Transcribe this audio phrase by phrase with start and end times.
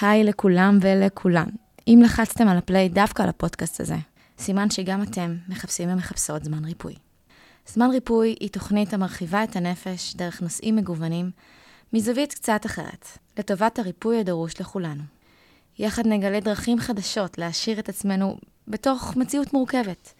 [0.00, 1.48] היי לכולם ולכולן.
[1.88, 3.96] אם לחצתם על הפליי דווקא על הפודקאסט הזה,
[4.38, 6.94] סימן שגם אתם מחפשים ומחפשות זמן ריפוי.
[7.66, 11.30] זמן ריפוי היא תוכנית המרחיבה את הנפש דרך נושאים מגוונים,
[11.92, 13.06] מזווית קצת אחרת,
[13.38, 15.02] לטובת הריפוי הדרוש לכולנו.
[15.78, 18.38] יחד נגלה דרכים חדשות להשאיר את עצמנו
[18.68, 20.12] בתוך מציאות מורכבת,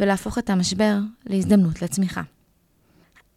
[0.00, 2.22] ולהפוך את המשבר להזדמנות לצמיחה.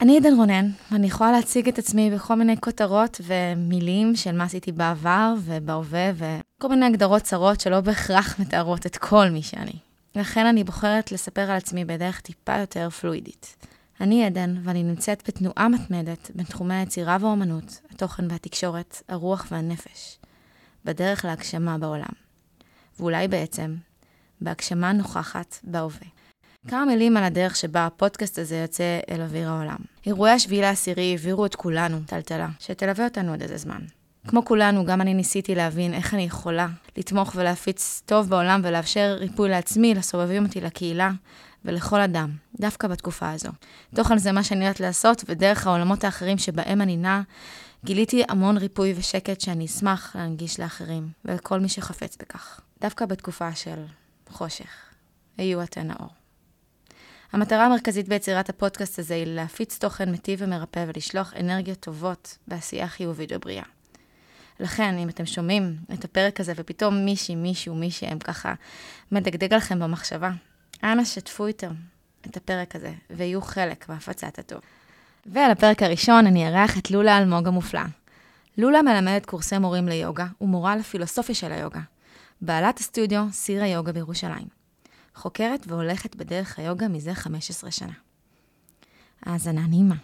[0.02, 4.72] אני עדן רונן, ואני יכולה להציג את עצמי בכל מיני כותרות ומילים של מה עשיתי
[4.72, 9.80] בעבר ובהווה, וכל מיני הגדרות צרות שלא בהכרח מתארות את כל מי שאני.
[10.16, 13.56] לכן אני בוחרת לספר על עצמי בדרך טיפה יותר פלואידית.
[14.02, 20.20] אני עדן, ואני נמצאת בתנועה מתמדת בין תחומי היצירה והאומנות, התוכן והתקשורת, הרוח והנפש,
[20.86, 22.14] בדרך להגשמה בעולם.
[23.00, 23.76] ואולי בעצם,
[24.42, 26.15] בהגשמה נוכחת בהווה.
[26.68, 29.78] כמה מילים על הדרך שבה הפודקאסט הזה יוצא אל אוויר העולם.
[30.06, 33.82] אירועי השביעי לעשירי העבירו את כולנו טלטלה, שתלווה אותנו עוד איזה זמן.
[34.28, 39.50] כמו כולנו, גם אני ניסיתי להבין איך אני יכולה לתמוך ולהפיץ טוב בעולם ולאפשר ריפוי
[39.50, 41.12] לעצמי, לסובבים אותי, לקהילה
[41.66, 43.50] ולכל אדם, דווקא בתקופה הזו.
[43.96, 47.22] תוכן זה מה שאני יודעת לעשות, ודרך העולמות האחרים שבהם אני נעה,
[47.84, 52.60] גיליתי המון ריפוי ושקט שאני אשמח להנגיש לאחרים, ולכל מי שחפץ בכך.
[52.82, 53.84] דווקא בתקופה של
[54.30, 54.70] חושך.
[55.38, 56.25] היו אתן האור.
[57.32, 63.32] המטרה המרכזית ביצירת הפודקאסט הזה היא להפיץ תוכן מטיב ומרפא ולשלוח אנרגיות טובות בעשייה חיובית
[63.36, 63.64] ובריאה.
[64.60, 68.54] לכן, אם אתם שומעים את הפרק הזה ופתאום מישהי, מישהו, מישהי, הם ככה
[69.12, 70.32] מדגדג עליכם במחשבה,
[70.84, 71.72] אנא שתפו איתם
[72.26, 74.62] את הפרק הזה ויהיו חלק בהפצת הטוב.
[75.26, 77.86] ועל הפרק הראשון אני אארח את לולה אלמוג המופלאה.
[78.58, 81.82] לולה מלמדת קורסי מורים ליוגה ומורה לפילוסופיה של היוגה.
[82.42, 84.55] בעלת הסטודיו סיר היוגה בירושלים.
[85.16, 87.94] חוקרת והולכת בדרך היוגה מזה 15 שנה.
[89.24, 89.96] האזנה נעימה.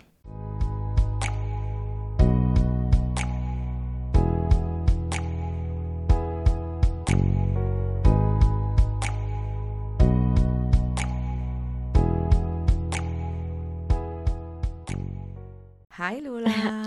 [15.98, 16.83] היי לולה.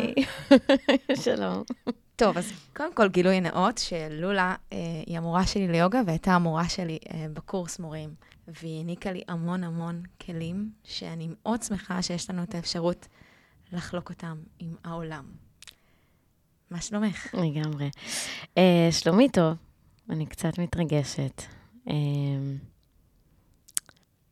[1.24, 1.62] שלום.
[2.16, 6.98] טוב, אז קודם כל גילוי נאות, שלולה אה, היא המורה שלי ליוגה והייתה המורה שלי
[7.12, 8.14] אה, בקורס מורים,
[8.48, 13.06] והיא העניקה לי המון המון כלים, שאני מאוד שמחה שיש לנו את האפשרות
[13.72, 15.24] לחלוק אותם עם העולם.
[16.70, 17.34] מה שלומך?
[17.34, 17.90] לגמרי.
[18.58, 19.56] אה, שלומי טוב,
[20.10, 21.42] אני קצת מתרגשת.
[21.88, 21.94] אה,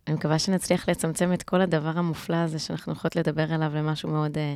[0.07, 4.39] אני מקווה שנצליח לצמצם את כל הדבר המופלא הזה שאנחנו יכולות לדבר עליו למשהו מאוד...
[4.39, 4.55] אה,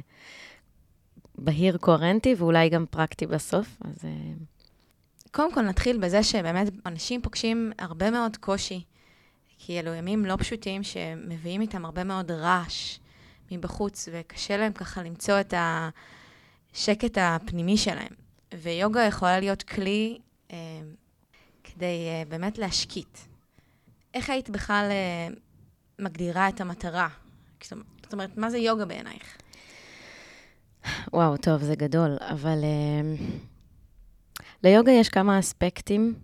[1.38, 4.04] בהיר, קוהרנטי, ואולי גם פרקטי בסוף, אז...
[4.04, 4.10] אה,
[5.36, 8.82] קודם כל נתחיל בזה שבאמת אנשים פוגשים הרבה מאוד קושי,
[9.58, 12.98] כי אלו ימים לא פשוטים שמביאים איתם הרבה מאוד רעש
[13.50, 15.54] מבחוץ, וקשה להם ככה למצוא את
[16.74, 18.12] השקט הפנימי שלהם.
[18.54, 20.18] ויוגה יכולה להיות כלי
[20.50, 20.56] אה,
[21.64, 23.18] כדי אה, באמת להשקיט.
[24.14, 25.34] איך היית בכלל אה,
[25.98, 27.08] מגדירה את המטרה?
[27.62, 29.36] זאת אומרת, מה זה יוגה בעינייך?
[31.12, 33.22] וואו, טוב, זה גדול, אבל uh,
[34.62, 36.14] ליוגה יש כמה אספקטים,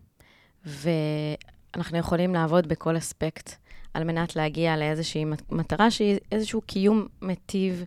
[0.65, 3.55] ואנחנו יכולים לעבוד בכל אספקט
[3.95, 7.85] על מנת להגיע לאיזושהי מטרה שהיא איזשהו קיום מיטיב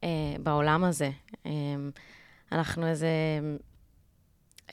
[0.00, 0.04] uh,
[0.42, 1.10] בעולם הזה.
[1.44, 1.48] Um,
[2.52, 3.08] אנחנו איזה...
[4.68, 4.72] Uh,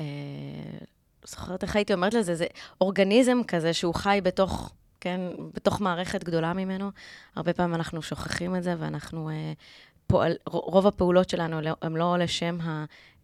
[1.25, 2.35] זוכרת איך הייתי אומרת לזה?
[2.35, 2.45] זה
[2.81, 5.21] אורגניזם כזה שהוא חי בתוך, כן,
[5.53, 6.91] בתוך מערכת גדולה ממנו.
[7.35, 9.33] הרבה פעמים אנחנו שוכחים את זה, ואנחנו uh,
[10.11, 12.57] פועל, רוב הפעולות שלנו לא, הן לא לשם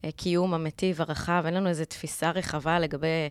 [0.04, 3.30] הקיום המטיב הרחב, אין לנו איזו תפיסה רחבה לגבי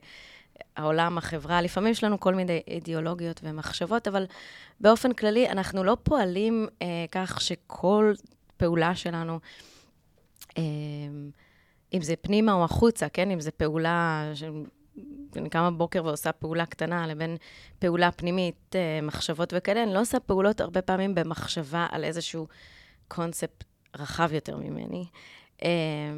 [0.77, 1.63] העולם, החברה.
[1.63, 4.25] לפעמים יש לנו כל מיני אידיאולוגיות ומחשבות, אבל
[4.81, 8.13] באופן כללי אנחנו לא פועלים אה, כך שכל
[8.57, 9.39] פעולה שלנו,
[10.59, 10.63] אה,
[11.95, 13.31] אם זה פנימה או החוצה, כן?
[13.31, 14.33] אם זה פעולה.
[15.37, 17.37] אני קמה בבוקר ועושה פעולה קטנה, לבין
[17.79, 22.47] פעולה פנימית, אה, מחשבות וכאלה, אני לא עושה פעולות הרבה פעמים במחשבה על איזשהו
[23.09, 23.65] קונספט
[23.99, 25.07] רחב יותר ממני.
[25.63, 25.69] אמ,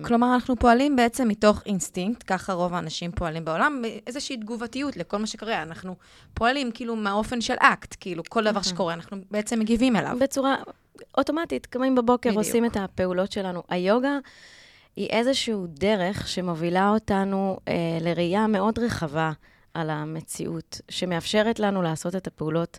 [0.05, 5.27] כלומר, אנחנו פועלים בעצם מתוך אינסטינקט, ככה רוב האנשים פועלים בעולם, איזושהי תגובתיות לכל מה
[5.27, 5.63] שקורה.
[5.63, 5.95] אנחנו
[6.35, 10.17] פועלים כאילו מהאופן של אקט, כאילו כל דבר שקורה, אנחנו בעצם מגיבים אליו.
[10.21, 10.57] בצורה
[11.19, 12.45] אוטומטית, קמים בבוקר, בדיוק.
[12.45, 13.63] עושים את הפעולות שלנו.
[13.69, 14.19] היוגה
[14.97, 19.33] היא איזושהי דרך שמובילה אותנו אה, לראייה מאוד רחבה
[19.75, 22.79] על המציאות, שמאפשרת לנו לעשות את הפעולות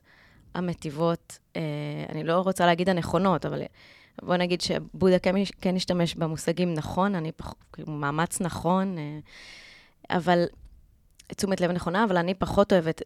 [0.55, 1.61] המטיבות, אה,
[2.09, 3.61] אני לא רוצה להגיד הנכונות, אבל
[4.23, 9.19] בוא נגיד שבודה כן, כן השתמש במושגים נכון, אני פחות, כאילו, מאמץ נכון, אה,
[10.17, 10.45] אבל,
[11.27, 13.01] תשומת לב נכונה, אבל אני פחות אוהבת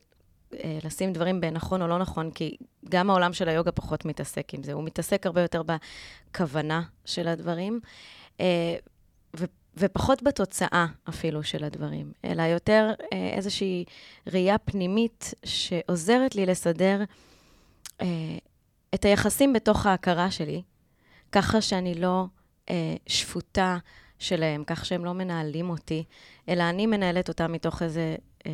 [0.53, 2.57] אה, לשים דברים בנכון או לא נכון, כי
[2.89, 7.79] גם העולם של היוגה פחות מתעסק עם זה, הוא מתעסק הרבה יותר בכוונה של הדברים.
[8.39, 8.75] אה,
[9.77, 13.85] ופחות בתוצאה אפילו של הדברים, אלא יותר איזושהי
[14.27, 17.03] ראייה פנימית שעוזרת לי לסדר
[18.95, 20.61] את היחסים בתוך ההכרה שלי,
[21.33, 22.25] ככה שאני לא
[22.69, 23.77] אה, שפוטה
[24.19, 26.03] שלהם, כך שהם לא מנהלים אותי,
[26.49, 28.15] אלא אני מנהלת אותם מתוך איזה...
[28.45, 28.51] אה,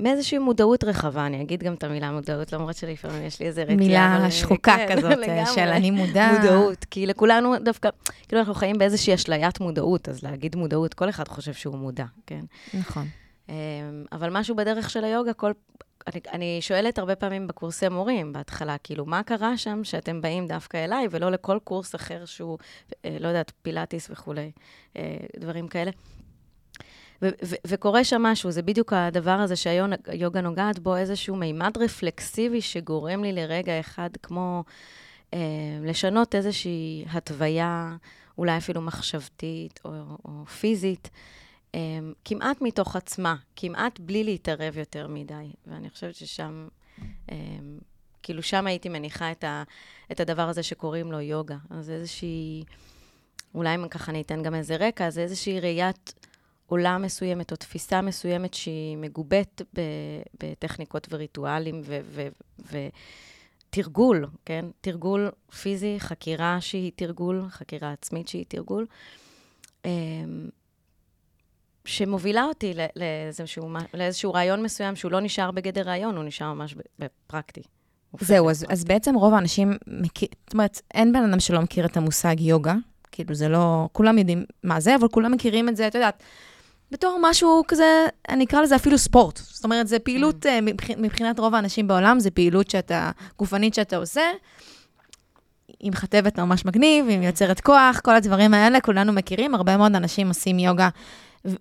[0.00, 3.78] מאיזושהי מודעות רחבה, אני אגיד גם את המילה מודעות, למרות שלפעמים יש לי איזה רתיעה.
[3.78, 4.30] מילה אבל...
[4.30, 5.46] שחוקה כן, כזאת, לגמרי.
[5.54, 6.32] של אני מודע.
[6.32, 7.88] מודעות, כי לכולנו דווקא,
[8.28, 12.44] כאילו אנחנו חיים באיזושהי אשליית מודעות, אז להגיד מודעות, כל אחד חושב שהוא מודע, כן?
[12.74, 13.06] נכון.
[13.48, 13.54] אמ,
[14.12, 15.52] אבל משהו בדרך של היוגה, כל...
[16.06, 20.84] אני, אני שואלת הרבה פעמים בקורסי מורים בהתחלה, כאילו, מה קרה שם שאתם באים דווקא
[20.84, 22.58] אליי, ולא לכל קורס אחר שהוא,
[23.04, 24.50] אה, לא יודעת, פילאטיס וכולי,
[24.96, 25.90] אה, דברים כאלה.
[27.22, 32.60] ו- ו- וקורה שם משהו, זה בדיוק הדבר הזה שהיוגה נוגעת בו, איזשהו מימד רפלקסיבי
[32.60, 34.64] שגורם לי לרגע אחד, כמו
[35.34, 35.38] אה,
[35.82, 37.96] לשנות איזושהי התוויה,
[38.38, 39.90] אולי אפילו מחשבתית או,
[40.24, 41.18] או פיזית, אה,
[42.24, 45.52] כמעט מתוך עצמה, כמעט בלי להתערב יותר מדי.
[45.66, 46.68] ואני חושבת ששם...
[47.30, 47.36] אה,
[48.22, 49.62] כאילו, שם הייתי מניחה את, ה,
[50.12, 51.56] את הדבר הזה שקוראים לו יוגה.
[51.70, 52.64] אז איזושהי,
[53.54, 56.14] אולי אם ככה אני אתן גם איזה רקע, זה איזושהי ראיית
[56.66, 59.60] עולם מסוימת או תפיסה מסוימת שהיא מגובית
[60.40, 61.82] בטכניקות וריטואלים
[63.72, 64.64] ותרגול, כן?
[64.80, 65.30] תרגול
[65.60, 68.86] פיזי, חקירה שהיא תרגול, חקירה עצמית שהיא תרגול,
[69.84, 70.48] אמ,
[71.86, 77.62] שמובילה אותי לאיזשהו, לאיזשהו רעיון מסוים שהוא לא נשאר בגדר רעיון, הוא נשאר ממש בפרקטי.
[78.20, 81.96] זהו, אז, אז בעצם רוב האנשים מכיר, זאת אומרת, אין בן אדם שלא מכיר את
[81.96, 82.74] המושג יוגה,
[83.12, 86.22] כאילו זה לא, כולם יודעים מה זה, אבל כולם מכירים את זה, את יודעת,
[86.90, 89.36] בתור משהו כזה, אני אקרא לזה אפילו ספורט.
[89.36, 90.94] זאת אומרת, זו פעילות, mm.
[90.98, 94.22] מבחינת רוב האנשים בעולם, זו פעילות שאתה, גופנית שאתה עושה.
[95.80, 99.54] היא מכתבת ממש מגניב, היא יוצרת כוח, כל הדברים האלה, כולנו מכירים.
[99.54, 100.88] הרבה מאוד אנשים עושים יוגה,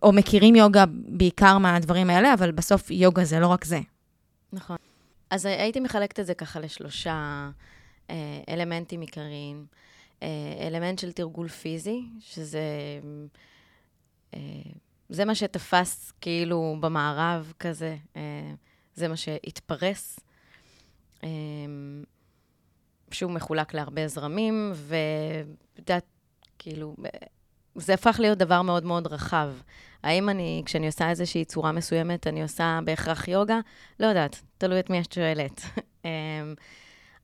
[0.04, 3.80] או מכירים יוגה בעיקר מהדברים האלה, אבל בסוף יוגה זה לא רק זה.
[4.54, 4.78] נכון.
[5.30, 7.50] אז הייתי מחלקת את זה ככה לשלושה
[8.10, 9.66] אה, אלמנטים עיקריים.
[10.24, 10.28] אה,
[10.68, 12.60] אלמנט של תרגול פיזי, שזה...
[14.34, 14.40] אה,
[15.10, 18.54] זה מה שתפס כאילו במערב כזה, אה,
[18.96, 20.20] זה מה שהתפרס.
[21.24, 21.30] אה,
[23.12, 26.06] שהוא מחולק להרבה זרמים, ואת יודעת,
[26.60, 26.96] כאילו,
[27.76, 29.50] זה הפך להיות דבר מאוד מאוד רחב.
[30.04, 33.60] האם אני, כשאני עושה איזושהי צורה מסוימת, אני עושה בהכרח יוגה?
[34.00, 35.62] לא יודעת, תלוי את מי את שואלת.
[36.06, 36.10] אה,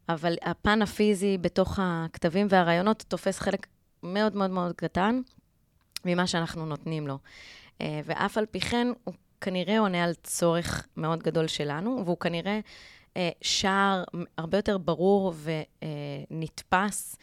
[0.10, 3.68] אבל הפן הפיזי בתוך הכתבים והרעיונות תופס חלק
[4.04, 5.22] מאוד מאוד מאוד קטן
[6.06, 7.18] ממה שאנחנו נותנים לו.
[7.82, 12.60] אה, ואף על פי כן, הוא כנראה עונה על צורך מאוד גדול שלנו, והוא כנראה
[13.18, 14.04] אה, שער
[14.38, 15.34] הרבה יותר ברור
[16.32, 17.16] ונתפס,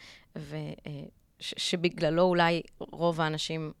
[1.41, 3.71] ושבגללו אה, אולי רוב האנשים...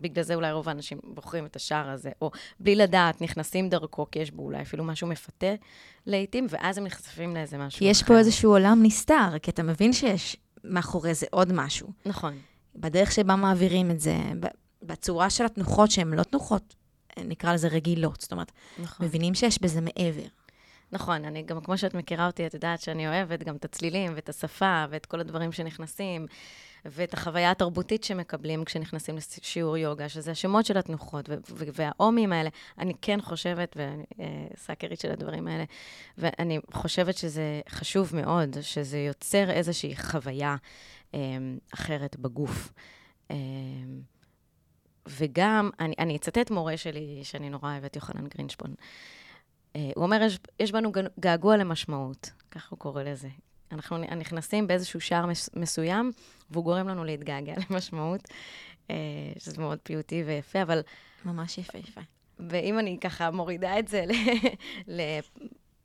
[0.00, 2.30] בגלל זה אולי רוב האנשים בוחרים את השער הזה, או
[2.60, 5.54] בלי לדעת, נכנסים דרכו, כי יש בו אולי אפילו משהו מפתה
[6.06, 8.06] לעיתים, ואז הם נחשפים לאיזה משהו כי יש אחר.
[8.06, 11.88] פה איזשהו עולם נסתר, כי אתה מבין שיש מאחורי זה עוד משהו.
[12.06, 12.38] נכון.
[12.76, 14.16] בדרך שבה מעבירים את זה,
[14.82, 16.74] בצורה של התנוחות שהן לא תנוחות,
[17.18, 18.20] נקרא לזה רגילות.
[18.20, 19.06] זאת אומרת, נכון.
[19.06, 20.26] מבינים שיש בזה מעבר.
[20.92, 24.28] נכון, אני גם, כמו שאת מכירה אותי, את יודעת שאני אוהבת גם את הצלילים ואת
[24.28, 26.26] השפה ואת כל הדברים שנכנסים,
[26.84, 31.28] ואת החוויה התרבותית שמקבלים כשנכנסים לשיעור יוגה, שזה השמות של התנוחות
[31.74, 32.50] והאומים האלה.
[32.78, 35.64] אני כן חושבת, ואני אה, סאקרית של הדברים האלה,
[36.18, 40.56] ואני חושבת שזה חשוב מאוד, שזה יוצר איזושהי חוויה
[41.14, 41.20] אה,
[41.74, 42.72] אחרת בגוף.
[43.30, 43.36] אה,
[45.08, 48.74] וגם, אני, אני אצטט מורה שלי, שאני נורא אוהבת, יוחנן גרינשפון.
[49.76, 53.28] אה, הוא אומר, יש, יש בנו געגוע למשמעות, ככה הוא קורא לזה.
[53.72, 56.12] אנחנו נכנסים באיזשהו שער מס, מסוים,
[56.50, 58.28] והוא גורם לנו להתגעגע למשמעות,
[58.90, 58.96] אה,
[59.38, 60.80] שזה מאוד פיוטי ויפה, אבל...
[61.24, 62.00] ממש יפה, יפה.
[62.38, 64.04] ואם אני ככה מורידה את זה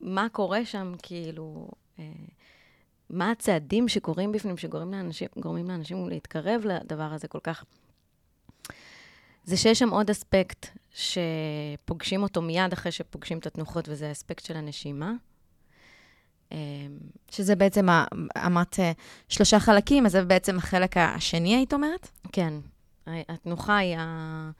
[0.01, 2.05] למה קורה שם, כאילו, אה,
[3.09, 5.27] מה הצעדים שקורים בפנים, שגורמים לאנשים,
[5.67, 7.65] לאנשים להתקרב לדבר הזה כל כך
[9.45, 14.57] זה שיש שם עוד אספקט שפוגשים אותו מיד אחרי שפוגשים את התנוחות, וזה האספקט של
[14.57, 15.11] הנשימה.
[16.51, 16.57] אמ,
[17.31, 17.87] שזה בעצם,
[18.45, 18.91] אמרת אה,
[19.29, 22.09] שלושה חלקים, אז זה בעצם החלק השני, היית אומרת?
[22.31, 22.53] כן.
[23.07, 24.51] התנוחה היא, ה...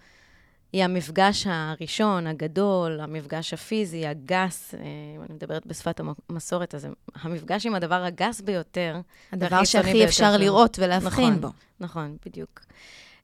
[0.73, 4.79] היא המפגש הראשון, הגדול, המפגש הפיזי, הגס, אה,
[5.15, 8.99] אם אני מדברת בשפת המסורת, אז המפגש עם הדבר הגס ביותר.
[9.31, 10.43] הדבר שהכי אפשר שלנו.
[10.43, 11.49] לראות ולהבחין נכון, בו.
[11.79, 12.61] נכון, בדיוק.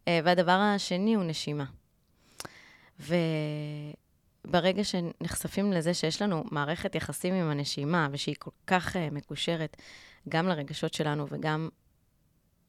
[0.07, 1.65] אה, והדבר השני הוא נשימה.
[2.99, 9.77] וברגע שנחשפים לזה שיש לנו מערכת יחסים עם הנשימה, ושהיא כל כך uh, מקושרת
[10.29, 11.69] גם לרגשות שלנו וגם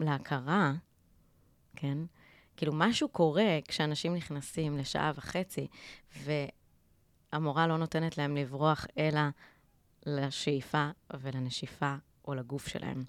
[0.01, 0.73] להכרה,
[1.77, 1.99] כן?
[2.57, 5.67] כאילו, משהו קורה כשאנשים נכנסים לשעה וחצי,
[7.33, 9.21] והמורה לא נותנת להם לברוח, אלא
[10.07, 10.89] לשאיפה
[11.21, 11.95] ולנשיפה
[12.29, 13.05] או לגוף שלהם.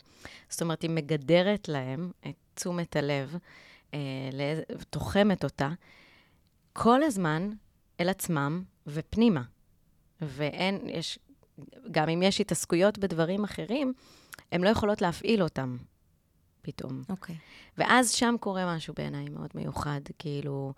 [0.50, 3.38] זאת אומרת, היא מגדרת להם את תשומת הלב,
[4.90, 5.70] תוחמת אותה,
[6.74, 7.50] כל הזמן
[8.00, 9.42] אל עצמם ופנימה.
[10.22, 11.20] ואין, יש,
[11.92, 13.94] גם אם יש התעסקויות בדברים אחרים,
[14.52, 15.78] הן לא יכולות להפעיל אותם
[16.62, 17.02] פתאום.
[17.10, 17.36] אוקיי.
[17.36, 17.40] Okay.
[17.78, 20.74] ואז שם קורה משהו בעיניי מאוד מיוחד, כאילו...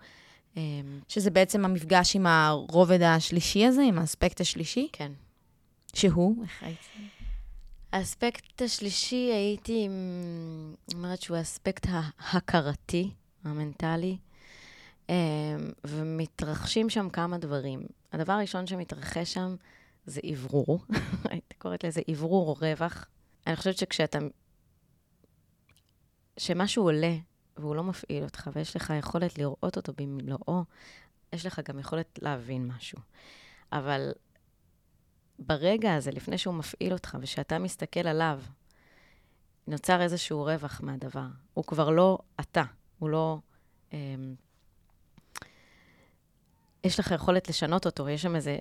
[0.56, 4.88] אמ, שזה בעצם המפגש עם הרובד השלישי הזה, עם האספקט השלישי?
[4.92, 5.12] כן.
[5.94, 6.42] שהוא?
[6.42, 7.08] איך הייתי?
[7.92, 9.88] האספקט השלישי, הייתי
[10.94, 11.86] אומרת שהוא האספקט
[12.18, 13.10] ההכרתי,
[13.44, 14.16] המנטלי,
[15.08, 15.14] אמ,
[15.84, 17.86] ומתרחשים שם כמה דברים.
[18.12, 19.56] הדבר הראשון שמתרחש שם
[20.06, 20.78] זה אוורור,
[21.30, 23.08] הייתי קוראת לזה אוורור או רווח.
[23.46, 24.18] אני חושבת שכשאתה...
[26.38, 27.16] שמשהו עולה
[27.56, 30.64] והוא לא מפעיל אותך, ויש לך יכולת לראות אותו במלואו,
[31.32, 32.98] יש לך גם יכולת להבין משהו.
[33.72, 34.12] אבל
[35.38, 38.40] ברגע הזה, לפני שהוא מפעיל אותך, ושאתה מסתכל עליו,
[39.66, 41.26] נוצר איזשהו רווח מהדבר.
[41.54, 42.62] הוא כבר לא אתה,
[42.98, 43.38] הוא לא...
[43.92, 43.98] אה,
[46.84, 48.58] יש לך יכולת לשנות אותו, יש שם איזה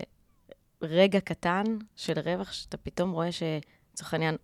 [0.82, 1.64] רגע קטן
[1.96, 4.36] של רווח, שאתה פתאום רואה שלצורך העניין,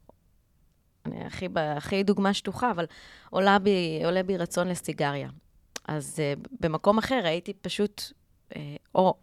[1.05, 2.85] אני הכי, הכי דוגמה שטוחה, אבל
[3.29, 5.29] עולה בי, עולה בי רצון לסיגריה.
[5.87, 8.01] אז uh, במקום אחר הייתי פשוט
[8.49, 8.55] uh,
[8.95, 9.15] או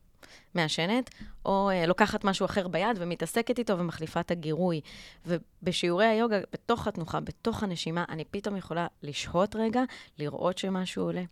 [0.59, 1.11] מעשנת,
[1.45, 4.81] או uh, לוקחת משהו אחר ביד ומתעסקת איתו ומחליפה את הגירוי.
[5.27, 9.83] ובשיעורי היוגה, בתוך התנוחה, בתוך הנשימה, אני פתאום יכולה לשהות רגע,
[10.19, 11.23] לראות שמשהו עולה,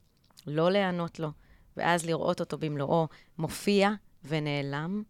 [0.46, 1.30] לא להיענות לו,
[1.76, 3.90] ואז לראות אותו במלואו מופיע
[4.24, 5.02] ונעלם,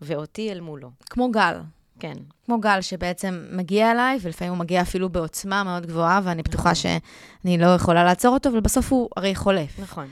[0.00, 0.90] ואותי אל מולו.
[1.10, 1.60] כמו גל.
[2.00, 2.14] כן.
[2.46, 6.74] כמו גל שבעצם מגיע אליי, ולפעמים הוא מגיע אפילו בעוצמה מאוד גבוהה, ואני בטוחה נכון.
[7.42, 9.78] שאני לא יכולה לעצור אותו, אבל בסוף הוא הרי חולף.
[9.78, 10.06] נכון.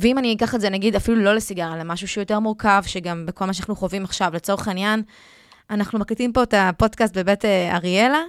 [0.00, 3.44] ואם אני אקח את זה, נגיד, אפילו לא לסיגריה, למשהו שהוא יותר מורכב, שגם בכל
[3.44, 5.02] מה שאנחנו חווים עכשיו, לצורך העניין,
[5.70, 8.22] אנחנו מקליטים פה את הפודקאסט בבית אה, אריאלה,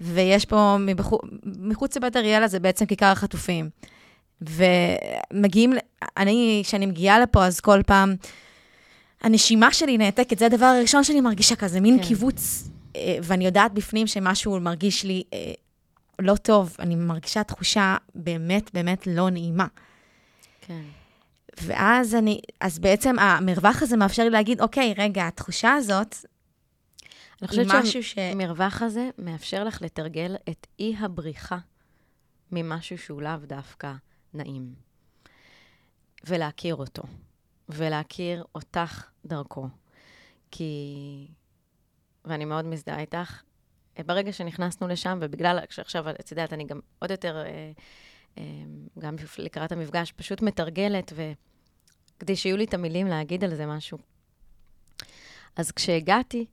[0.00, 3.70] ויש פה, מבחו, מחוץ לבית אריאלה זה בעצם כיכר החטופים.
[4.40, 5.72] ומגיעים,
[6.16, 8.14] אני, כשאני מגיעה לפה, אז כל פעם,
[9.22, 12.08] הנשימה שלי נעתקת, זה הדבר הראשון שאני מרגישה כזה, מין כן.
[12.08, 15.52] קיבוץ, אה, ואני יודעת בפנים שמשהו מרגיש לי אה,
[16.18, 19.66] לא טוב, אני מרגישה תחושה באמת באמת לא נעימה.
[20.60, 20.82] כן.
[21.62, 26.16] ואז אני, אז בעצם המרווח הזה מאפשר לי להגיד, אוקיי, רגע, התחושה הזאת,
[27.42, 28.82] אני חושבת שהמרווח ש...
[28.82, 31.58] הזה מאפשר לך לתרגל את אי הבריחה
[32.52, 33.92] ממשהו שהוא לאו דווקא
[34.34, 34.74] נעים,
[36.24, 37.02] ולהכיר אותו.
[37.68, 39.68] ולהכיר אותך דרכו.
[40.50, 41.26] כי,
[42.24, 43.42] ואני מאוד מזדהה איתך,
[44.06, 47.72] ברגע שנכנסנו לשם, ובגלל שעכשיו, את יודעת, אני גם עוד יותר, אה,
[48.38, 48.42] אה,
[48.98, 51.12] גם לקראת המפגש, פשוט מתרגלת,
[52.18, 53.98] וכדי שיהיו לי את המילים להגיד על זה משהו.
[55.56, 56.46] אז כשהגעתי,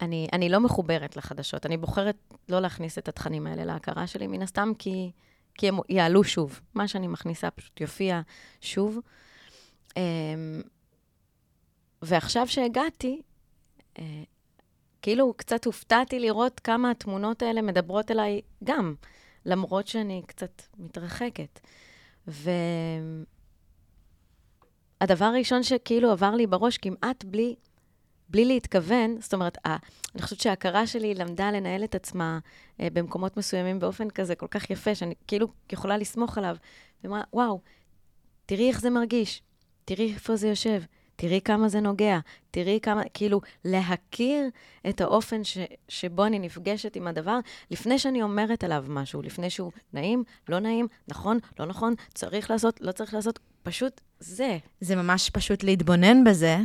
[0.00, 1.66] אני, אני לא מחוברת לחדשות.
[1.66, 2.16] אני בוחרת
[2.48, 5.10] לא להכניס את התכנים האלה להכרה שלי, מן הסתם, כי,
[5.54, 6.60] כי הם יעלו שוב.
[6.74, 8.20] מה שאני מכניסה פשוט יופיע
[8.60, 8.98] שוב.
[9.96, 10.62] אמ,
[12.02, 13.22] ועכשיו שהגעתי,
[13.98, 14.22] אה,
[15.02, 18.94] כאילו קצת הופתעתי לראות כמה התמונות האלה מדברות אליי גם,
[19.46, 21.60] למרות שאני קצת מתרחקת.
[25.00, 27.54] והדבר הראשון שכאילו עבר לי בראש, כמעט בלי,
[28.28, 29.58] בלי להתכוון, זאת אומרת,
[30.14, 32.38] אני חושבת שההכרה שלי למדה לנהל את עצמה
[32.80, 36.56] אה, במקומות מסוימים באופן כזה כל כך יפה, שאני כאילו יכולה לסמוך עליו.
[37.04, 37.60] ואמרה, וואו,
[38.46, 39.42] תראי איך זה מרגיש.
[39.84, 40.82] תראי איפה זה יושב,
[41.16, 42.18] תראי כמה זה נוגע,
[42.50, 44.48] תראי כמה, כאילו, להכיר
[44.88, 45.58] את האופן ש,
[45.88, 47.38] שבו אני נפגשת עם הדבר,
[47.70, 52.80] לפני שאני אומרת עליו משהו, לפני שהוא נעים, לא נעים, נכון, לא נכון, צריך לעשות,
[52.80, 54.58] לא צריך לעשות, פשוט זה.
[54.80, 56.58] זה ממש פשוט להתבונן בזה,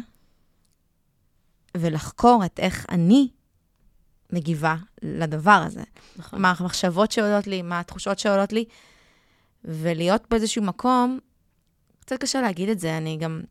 [1.77, 3.29] ולחקור את איך אני
[4.33, 5.83] מגיבה לדבר הזה.
[6.15, 6.41] נכון.
[6.41, 8.65] מה המחשבות שעולות לי, מה התחושות שעולות לי,
[9.65, 11.19] ולהיות באיזשהו מקום
[11.99, 13.41] קצת קשה להגיד את זה, אני גם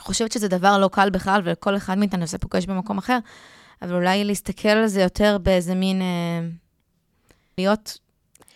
[0.00, 3.18] חושבת שזה דבר לא קל בכלל, וכל אחד מאיתנו זה פוגש במקום אחר,
[3.82, 6.02] אבל אולי להסתכל על זה יותר באיזה מין...
[6.02, 6.48] אה,
[7.58, 7.98] להיות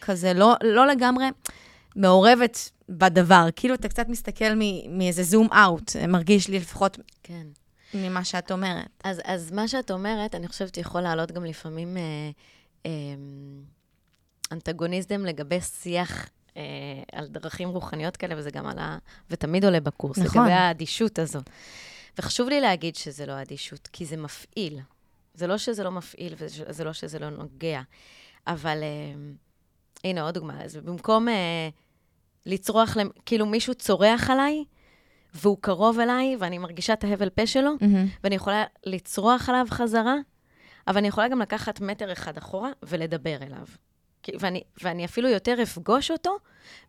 [0.00, 1.24] כזה לא, לא לגמרי
[1.96, 3.48] מעורבת בדבר.
[3.56, 4.54] כאילו, אתה קצת מסתכל
[4.88, 7.46] מאיזה זום אאוט, מרגיש לי לפחות כן.
[7.94, 8.88] ממה שאת אומרת.
[9.04, 12.02] אז, אז מה שאת אומרת, אני חושבת שיכול לעלות גם לפעמים אה,
[12.86, 12.90] אה,
[14.52, 16.62] אנטגוניזם לגבי שיח אה,
[17.12, 18.98] על דרכים רוחניות כאלה, וזה גם עלה,
[19.30, 20.42] ותמיד עולה בקורס, נכון.
[20.42, 21.40] לגבי האדישות הזו.
[22.18, 24.80] וחשוב לי להגיד שזה לא אדישות, כי זה מפעיל.
[25.34, 27.80] זה לא שזה לא מפעיל וזה לא שזה לא נוגע,
[28.46, 29.14] אבל אה,
[30.04, 30.80] הנה עוד דוגמה לזה.
[30.80, 31.68] במקום אה,
[32.46, 34.64] לצרוח, למ- כאילו מישהו צורח עליי,
[35.34, 38.06] והוא קרוב אליי, ואני מרגישה את ההבל פה שלו, מהמם.
[38.24, 40.14] ואני יכולה לצרוח עליו חזרה,
[40.88, 43.66] אבל אני יכולה גם לקחת מטר אחד אחורה ולדבר אליו.
[44.40, 46.36] ואני, ואני אפילו יותר אפגוש אותו,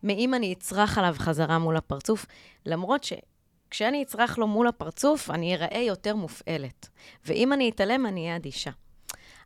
[0.04, 2.26] מאם אני אצרח עליו חזרה מול הפרצוף,
[2.66, 6.90] למרות שכשאני אצרח לו מול הפרצוף, אני אראה יותר מופעלת.
[7.26, 8.72] ואם אני אתעלם, אני אהיה אדישה.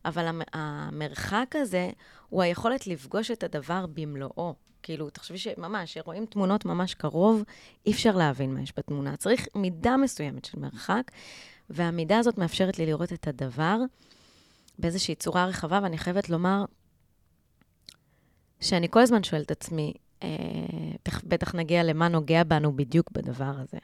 [0.05, 1.89] אבל המ- המרחק הזה
[2.29, 4.53] הוא היכולת לפגוש את הדבר במלואו.
[4.83, 7.43] כאילו, תחשבי שממש, כשרואים תמונות ממש קרוב,
[7.85, 9.17] אי אפשר להבין מה יש בתמונה.
[9.17, 11.11] צריך מידה מסוימת של מרחק,
[11.69, 13.77] והמידה הזאת מאפשרת לי לראות את הדבר
[14.79, 16.65] באיזושהי צורה רחבה, ואני חייבת לומר
[18.59, 20.29] שאני כל הזמן שואלת את עצמי, אה,
[21.23, 23.77] בטח נגיע למה נוגע בנו בדיוק בדבר הזה,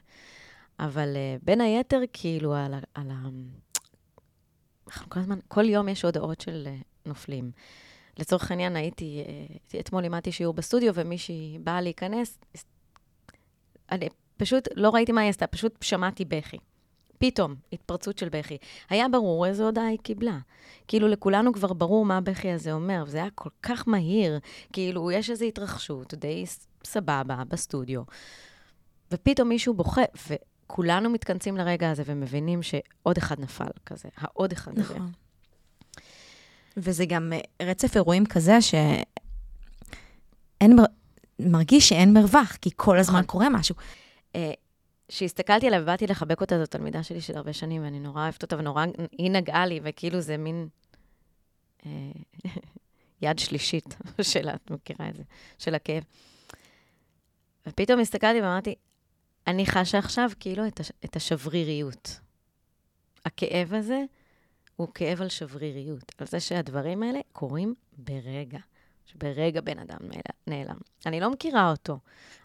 [0.78, 2.74] אבל אה, בין היתר, כאילו, על.
[2.94, 3.28] על ה
[4.86, 6.76] אנחנו כל הזמן, כל יום יש הודעות של אה,
[7.06, 7.50] נופלים.
[8.18, 9.24] לצורך העניין, הייתי,
[9.74, 12.38] אה, אתמול לימדתי שיעור בסטודיו, ומישהי באה להיכנס,
[13.90, 16.56] אני פשוט לא ראיתי מה היא עשתה, פשוט שמעתי בכי.
[17.24, 18.58] פתאום, התפרצות של בכי.
[18.90, 20.38] היה ברור איזו הודעה היא קיבלה.
[20.88, 24.38] כאילו, לכולנו כבר ברור מה הבכי הזה אומר, וזה היה כל כך מהיר.
[24.72, 26.44] כאילו, יש איזו התרחשות די
[26.84, 28.02] סבבה בסטודיו,
[29.12, 34.94] ופתאום מישהו בוכה, וכולנו מתכנסים לרגע הזה ומבינים שעוד אחד נפל כזה, העוד אחד הזה.
[34.94, 35.12] נכון.
[36.76, 38.60] וזה גם אה, רצף אירועים כזה
[40.76, 40.84] מר...
[41.38, 43.26] מרגיש שאין מרווח, כי כל הזמן נכון.
[43.26, 43.74] קורה משהו.
[45.08, 48.58] כשהסתכלתי עליה ובאתי לחבק אותה, זו תלמידה שלי של הרבה שנים, ואני נורא אוהבת אותה,
[48.58, 50.68] ונורא, היא נגעה לי, וכאילו זה מין
[51.86, 51.90] אה,
[53.22, 53.96] יד שלישית
[54.32, 55.22] שלה, את מכירה את זה,
[55.58, 56.04] של הכאב.
[57.66, 58.74] ופתאום הסתכלתי ואמרתי,
[59.46, 62.20] אני חשה עכשיו כאילו את, הש, את השבריריות.
[63.24, 64.02] הכאב הזה
[64.76, 68.58] הוא כאב על שבריריות, על זה שהדברים האלה קורים ברגע.
[69.06, 70.76] שברגע בן אדם נעל- נעלם.
[71.06, 71.98] אני לא מכירה אותו.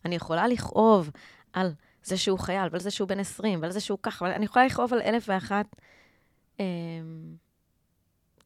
[0.05, 1.09] אני יכולה לכאוב
[1.53, 1.71] על
[2.03, 4.65] זה שהוא חייל, ועל זה שהוא בן 20, ועל זה שהוא ככה, אבל אני יכולה
[4.65, 5.75] לכאוב על אלף ואחת
[6.59, 6.65] אה,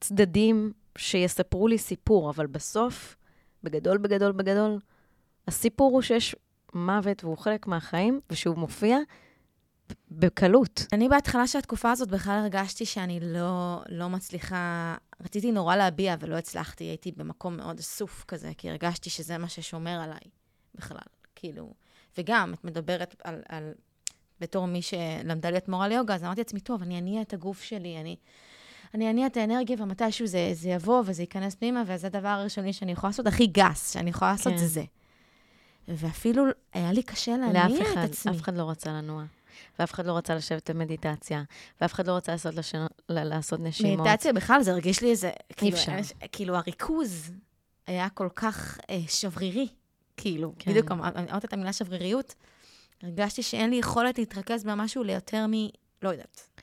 [0.00, 3.16] צדדים שיספרו לי סיפור, אבל בסוף,
[3.62, 4.78] בגדול, בגדול, בגדול,
[5.48, 6.36] הסיפור הוא שיש
[6.74, 8.98] מוות והוא חלק מהחיים, ושהוא מופיע
[10.10, 10.86] בקלות.
[10.92, 16.36] אני בהתחלה של התקופה הזאת בכלל הרגשתי שאני לא, לא מצליחה, רציתי נורא להביע ולא
[16.36, 20.30] הצלחתי, הייתי במקום מאוד אסוף כזה, כי הרגשתי שזה מה ששומר עליי
[20.74, 20.98] בכלל,
[21.34, 21.74] כאילו.
[22.18, 23.72] וגם, את מדברת על, על
[24.40, 28.00] בתור מי שלמדה להיות מורה ליוגה, אז אמרתי לעצמי, טוב, אני אניע את הגוף שלי,
[28.00, 28.16] אני,
[28.94, 32.92] אני אניע את האנרגיה, ומתישהו זה, זה יבוא וזה ייכנס פנימה, וזה הדבר הראשוני שאני
[32.92, 34.58] יכולה לעשות, הכי גס שאני יכולה לעשות כן.
[34.58, 34.84] זה זה.
[35.88, 38.32] ואפילו היה לי קשה להניע לאף את אחד, עצמי.
[38.36, 39.24] אף אחד לא רצה לנוע.
[39.78, 41.42] ואף אחד לא רצה לשבת במדיטציה,
[41.80, 42.74] ואף אחד לא רצה לעשות, לש...
[43.08, 44.06] לעשות נשימות.
[44.06, 45.30] מדיטציה בכלל, זה הרגיש לי איזה...
[45.56, 45.92] כאילו, אפשר.
[46.32, 47.32] כאילו, הריכוז
[47.86, 49.68] היה כל כך אה, שברירי.
[50.16, 50.70] כאילו, כן.
[50.70, 52.34] בדיוק אמ- אמרת את המילה שבריריות,
[53.02, 55.52] הרגשתי שאין לי יכולת להתרכז במשהו ליותר מ...
[56.02, 56.60] לא יודעת.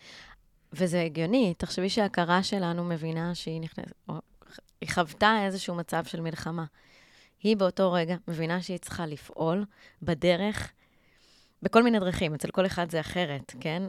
[0.74, 4.14] וזה הגיוני, תחשבי שההכרה שלנו מבינה שהיא נכנסת, או
[4.82, 6.66] היא חוותה איזשהו מצב של מלחמה.
[7.44, 9.66] היא באותו רגע מבינה שהיא צריכה לפעול
[10.02, 10.72] בדרך,
[11.62, 13.84] בכל מיני דרכים, אצל כל אחד זה אחרת, כן?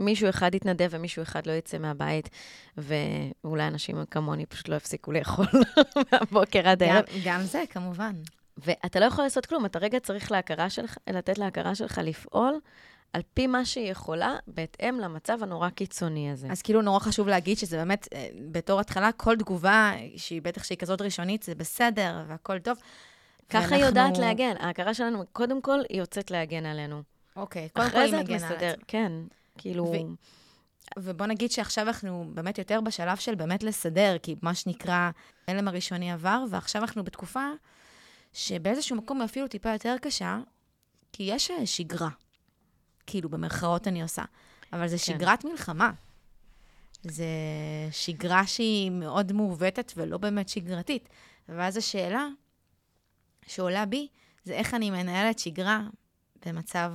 [0.00, 2.28] מישהו אחד יתנדב ומישהו אחד לא יצא מהבית,
[2.76, 5.46] ואולי אנשים כמוני פשוט לא יפסיקו לאכול
[6.12, 7.04] מהבוקר עד הערב.
[7.24, 8.12] גם זה, כמובן.
[8.58, 12.60] ואתה לא יכול לעשות כלום, אתה רגע צריך להכרה שלך, לתת להכרה שלך לפעול
[13.12, 16.48] על פי מה שהיא יכולה, בהתאם למצב הנורא קיצוני הזה.
[16.50, 20.78] אז כאילו נורא חשוב להגיד שזה באמת, אה, בתור התחלה, כל תגובה, שהיא בטח שהיא
[20.78, 22.78] כזאת ראשונית, זה בסדר והכל טוב.
[23.48, 24.54] ככה ואנחנו- היא יודעת להגן.
[24.60, 27.02] ההכרה שלנו, קודם כל, היא יוצאת להגן עלינו.
[27.36, 28.84] אוקיי, קודם כל אחרי היא זה את מגנה על עצמה.
[28.88, 29.12] כן,
[29.58, 29.84] כאילו...
[29.84, 30.14] ו-
[30.98, 35.10] ובוא נגיד שעכשיו אנחנו באמת יותר בשלב של באמת לסדר, כי מה שנקרא,
[35.48, 37.48] ההלם הראשוני עבר, ועכשיו אנחנו בתקופה
[38.32, 40.38] שבאיזשהו מקום היא אפילו טיפה יותר קשה,
[41.12, 42.08] כי יש אה, שגרה.
[43.06, 44.22] כאילו, במרכאות אני עושה.
[44.72, 45.02] אבל זה כן.
[45.02, 45.90] שגרת מלחמה.
[47.02, 47.26] זה
[47.90, 51.08] שגרה שהיא מאוד מעוותת ולא באמת שגרתית.
[51.48, 52.26] ואז השאלה
[53.46, 54.08] שעולה בי,
[54.44, 55.80] זה איך אני מנהלת שגרה
[56.46, 56.92] במצב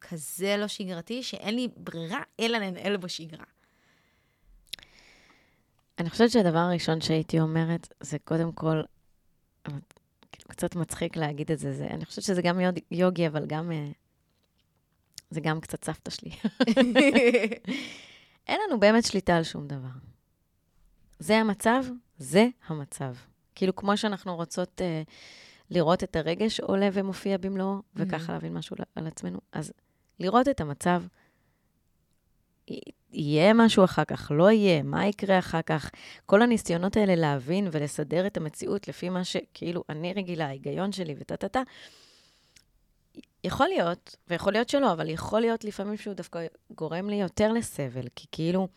[0.00, 3.44] כזה לא שגרתי, שאין לי ברירה אלא לנהל בו שגרה.
[5.98, 8.82] אני חושבת שהדבר הראשון שהייתי אומרת, זה קודם כל,
[9.64, 13.72] כאילו, קצת מצחיק להגיד את זה, זה אני חושבת שזה גם יוגי, אבל גם...
[13.72, 13.90] אה,
[15.30, 16.30] זה גם קצת סבתא שלי.
[18.48, 19.88] אין לנו באמת שליטה על שום דבר.
[21.18, 21.84] זה המצב,
[22.18, 23.14] זה המצב.
[23.54, 25.02] כאילו, כמו שאנחנו רוצות אה,
[25.70, 29.72] לראות את הרגש עולה ומופיע במלואו, וככה להבין משהו על עצמנו, אז
[30.20, 31.02] לראות את המצב
[33.12, 35.90] יהיה משהו אחר כך, לא יהיה, מה יקרה אחר כך.
[36.26, 41.62] כל הניסיונות האלה להבין ולסדר את המציאות לפי מה שכאילו אני רגילה, ההיגיון שלי וטה-טה-טה,
[43.44, 48.06] יכול להיות, ויכול להיות שלא, אבל יכול להיות לפעמים שהוא דווקא גורם לי יותר לסבל,
[48.16, 48.68] כי כאילו,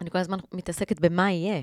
[0.00, 1.62] אני כל הזמן מתעסקת במה יהיה.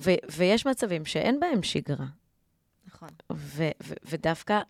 [0.00, 2.06] ו- ויש מצבים שאין בהם שגרה.
[2.86, 3.08] נכון.
[3.32, 4.60] ו- ו- ודווקא,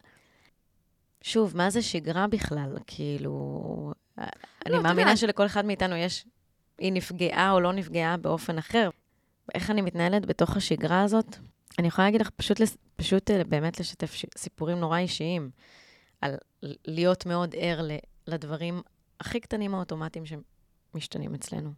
[1.23, 2.77] שוב, מה זה שגרה בכלל?
[2.87, 4.25] כאילו, לא,
[4.67, 5.17] אני מאמינה יודע.
[5.17, 6.27] שלכל אחד מאיתנו יש,
[6.79, 8.91] היא נפגעה או לא נפגעה באופן אחר.
[9.55, 11.37] איך אני מתנהלת בתוך השגרה הזאת?
[11.79, 12.61] אני יכולה להגיד לך, פשוט,
[12.97, 15.51] פשוט אה, באמת לשתף סיפורים נורא אישיים,
[16.21, 16.37] על
[16.85, 17.81] להיות מאוד ער
[18.27, 18.83] לדברים
[19.21, 21.73] הכי קטנים האוטומטיים שמשתנים אצלנו.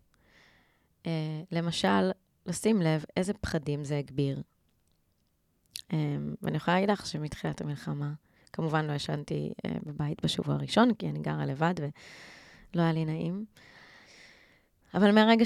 [1.03, 1.07] Uh,
[1.53, 2.11] למשל,
[2.47, 4.43] לשים לב איזה פחדים זה הגביר.
[5.79, 5.95] Um,
[6.43, 8.13] ואני יכולה להגיד לך שמתחילת המלחמה,
[8.53, 13.45] כמובן לא ישנתי uh, בבית בשבוע הראשון, כי אני גרה לבד ולא היה לי נעים.
[14.95, 15.45] אבל מהרגע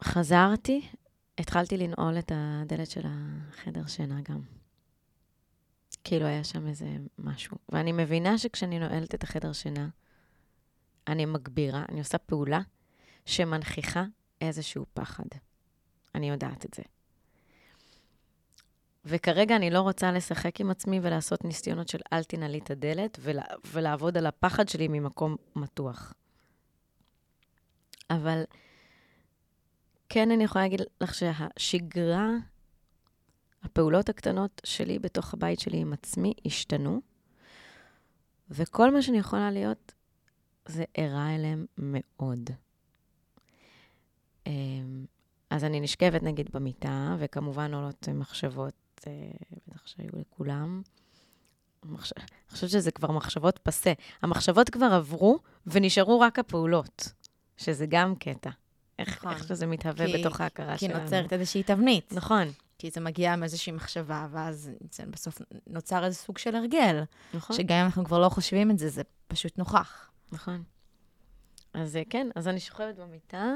[0.00, 0.88] שחזרתי,
[1.38, 4.40] התחלתי לנעול את הדלת של החדר שינה גם.
[6.04, 6.86] כאילו היה שם איזה
[7.18, 7.56] משהו.
[7.68, 9.88] ואני מבינה שכשאני נועלת את החדר שינה,
[11.08, 12.60] אני מגבירה, אני עושה פעולה
[13.26, 14.04] שמנכיחה
[14.40, 15.24] איזשהו פחד.
[16.14, 16.82] אני יודעת את זה.
[19.04, 23.42] וכרגע אני לא רוצה לשחק עם עצמי ולעשות ניסיונות של אל תנעלי את הדלת ולה,
[23.72, 26.14] ולעבוד על הפחד שלי ממקום מתוח.
[28.10, 28.42] אבל
[30.08, 32.28] כן אני יכולה להגיד לך שהשגרה,
[33.62, 37.00] הפעולות הקטנות שלי בתוך הבית שלי עם עצמי השתנו,
[38.50, 39.92] וכל מה שאני יכולה להיות
[40.66, 42.50] זה ערה אליהם מאוד.
[44.46, 45.04] אמ,
[45.54, 48.74] אז אני נשכבת נגיד במיטה, וכמובן עולות מחשבות,
[49.06, 49.12] אה,
[49.68, 50.82] בטח שהיו לכולם.
[51.84, 52.12] מחש...
[52.16, 53.92] אני חושבת שזה כבר מחשבות פסה.
[54.22, 57.12] המחשבות כבר עברו, ונשארו רק הפעולות,
[57.56, 58.50] שזה גם קטע.
[58.98, 59.32] איך, נכון.
[59.32, 60.94] איך שזה מתהווה כי, בתוך ההכרה כי שלנו.
[60.94, 62.12] כי נוצרת איזושהי תבנית.
[62.12, 62.48] נכון.
[62.78, 64.70] כי זה מגיע מאיזושהי מחשבה, ואז
[65.10, 67.02] בסוף נוצר איזה סוג של הרגל.
[67.34, 67.56] נכון.
[67.56, 70.10] שגם אם אנחנו כבר לא חושבים את זה, זה פשוט נוכח.
[70.32, 70.62] נכון.
[71.74, 73.54] אז כן, אז אני שוכבת במיטה,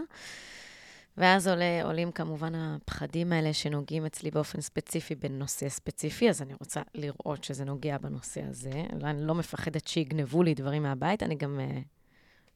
[1.19, 6.83] ואז עולה, עולים כמובן הפחדים האלה שנוגעים אצלי באופן ספציפי בנושא ספציפי, אז אני רוצה
[6.95, 8.85] לראות שזה נוגע בנושא הזה.
[9.03, 11.83] אני לא מפחדת שיגנבו לי דברים מהבית, אני גם uh,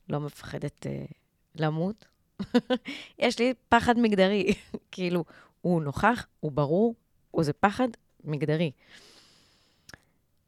[0.08, 1.12] לא מפחדת uh,
[1.54, 2.06] למות.
[3.18, 4.54] יש לי פחד מגדרי,
[4.92, 5.24] כאילו,
[5.60, 6.94] הוא נוכח, הוא ברור,
[7.30, 7.88] הוא זה פחד
[8.24, 8.70] מגדרי.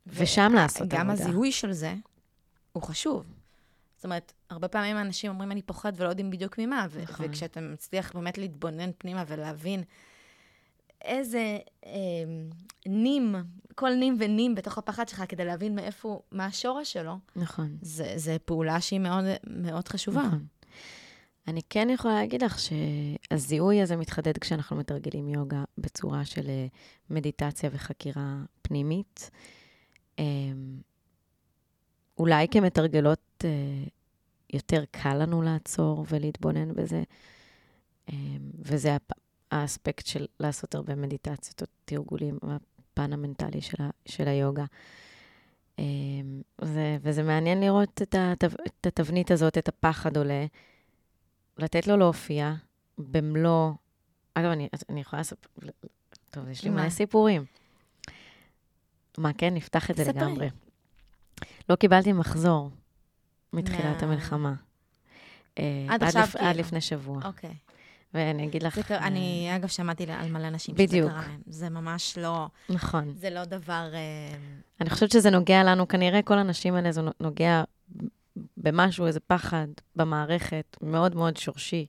[0.07, 0.99] ושם לעשות עבודה.
[0.99, 1.95] גם הזיהוי של זה
[2.73, 3.25] הוא חשוב.
[4.05, 7.27] זאת אומרת, הרבה פעמים אנשים אומרים, אני פוחד ולא יודעים בדיוק ממה, ו- נכון.
[7.27, 9.83] וכשאתה מצליח באמת להתבונן פנימה ולהבין
[11.03, 11.93] איזה אה,
[12.87, 13.35] נים,
[13.75, 17.77] כל נים ונים בתוך הפחד שלך, כדי להבין מאיפה, מה השורש שלו, נכון.
[17.83, 20.23] זה, זה פעולה שהיא מאוד, מאוד חשובה.
[20.23, 20.47] נכון.
[21.49, 26.67] אני כן יכולה להגיד לך שהזיהוי הזה מתחדד כשאנחנו מתרגלים יוגה בצורה של אה,
[27.11, 29.31] מדיטציה וחקירה פנימית.
[32.19, 33.51] אולי כמתרגלות אה,
[34.53, 37.03] יותר קל לנו לעצור ולהתבונן בזה,
[38.13, 38.97] אמ, וזה
[39.51, 44.65] האספקט של לעשות הרבה מדיטציות או תרגולים בפן המנטלי של, ה, של היוגה.
[45.79, 50.47] אמ, זה, וזה מעניין לראות את, התב, את התבנית הזאת, את הפחד עולה.
[51.59, 52.55] לתת לו להופיע
[52.99, 53.71] במלוא...
[54.35, 55.49] אגב, אני, אני יכולה לספר...
[56.31, 57.45] טוב, יש לי מלא סיפורים.
[59.19, 60.21] מה, כן, נפתח את זה ספרי.
[60.21, 60.49] לגמרי.
[61.69, 62.71] לא קיבלתי מחזור
[63.53, 64.09] מתחילת מה...
[64.09, 64.55] המלחמה.
[65.59, 66.45] אה, עד עכשיו, כאילו.
[66.45, 67.21] עד לפני שבוע.
[67.25, 67.55] אוקיי.
[68.15, 68.79] ואני אגיד לך...
[68.79, 68.99] קר...
[68.99, 71.11] אני, אגב, שמעתי על מלא אנשים בדיוק.
[71.11, 71.41] שזה קרה להם.
[71.47, 72.47] זה ממש לא...
[72.69, 73.15] נכון.
[73.17, 73.91] זה לא דבר...
[73.95, 74.37] אה,
[74.81, 77.63] אני חושבת שזה נוגע לנו, כנראה כל הנשים האלה, זה נוגע
[78.57, 81.87] במשהו, איזה פחד במערכת, מאוד מאוד שורשי,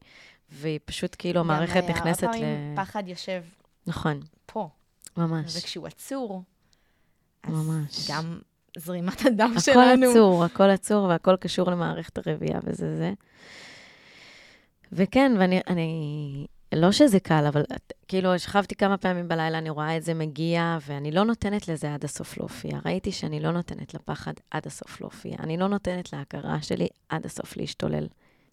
[0.50, 2.26] והיא פשוט כאילו, המערכת נכנסת ל...
[2.26, 3.44] הרבה פעמים פחד יושב...
[3.88, 4.20] נכון.
[4.46, 4.70] פה.
[5.18, 5.58] ממש.
[5.58, 6.44] וכשהוא עצור,
[7.44, 8.12] אז ממש.
[8.12, 8.40] גם
[8.78, 10.06] זרימת הדם הכל שלנו...
[10.06, 13.14] הכל עצור, הכל עצור, והכל קשור למערכת הרבייה וזה זה.
[14.92, 17.64] וכן, ואני אני, לא שזה קל, אבל
[18.08, 22.04] כאילו, שכבתי כמה פעמים בלילה, אני רואה את זה מגיע, ואני לא נותנת לזה עד
[22.04, 22.80] הסוף להופיע.
[22.86, 25.36] ראיתי שאני לא נותנת לפחד עד הסוף להופיע.
[25.40, 28.08] אני לא נותנת להכרה שלי עד הסוף להשתולל.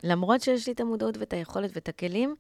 [0.05, 2.35] למרות שיש לי את המודעות ואת היכולת ואת הכלים,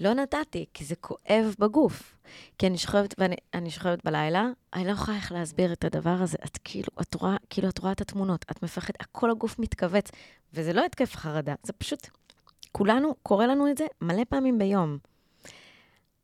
[0.00, 2.16] לא נתתי, כי זה כואב בגוף.
[2.58, 6.38] כי אני שוכבת, ואני שוכבת בלילה, אני לא יכולה איך להסביר את הדבר הזה.
[6.44, 10.10] את כאילו, את רואה, כאילו, את רואה את התמונות, את מפחדת, כל הגוף מתכווץ,
[10.54, 12.08] וזה לא התקף חרדה, זה פשוט,
[12.72, 14.98] כולנו, קורה לנו את זה מלא פעמים ביום.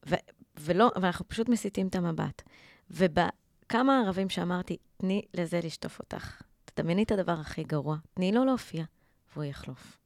[0.08, 0.14] ו-
[0.60, 2.42] ולא, ואנחנו פשוט מסיטים את המבט.
[2.90, 6.42] ובכמה ערבים שאמרתי, תני לזה לשטוף אותך.
[6.64, 8.84] את דמייני את הדבר הכי גרוע, תני לו להופיע,
[9.32, 9.98] והוא יחלוף.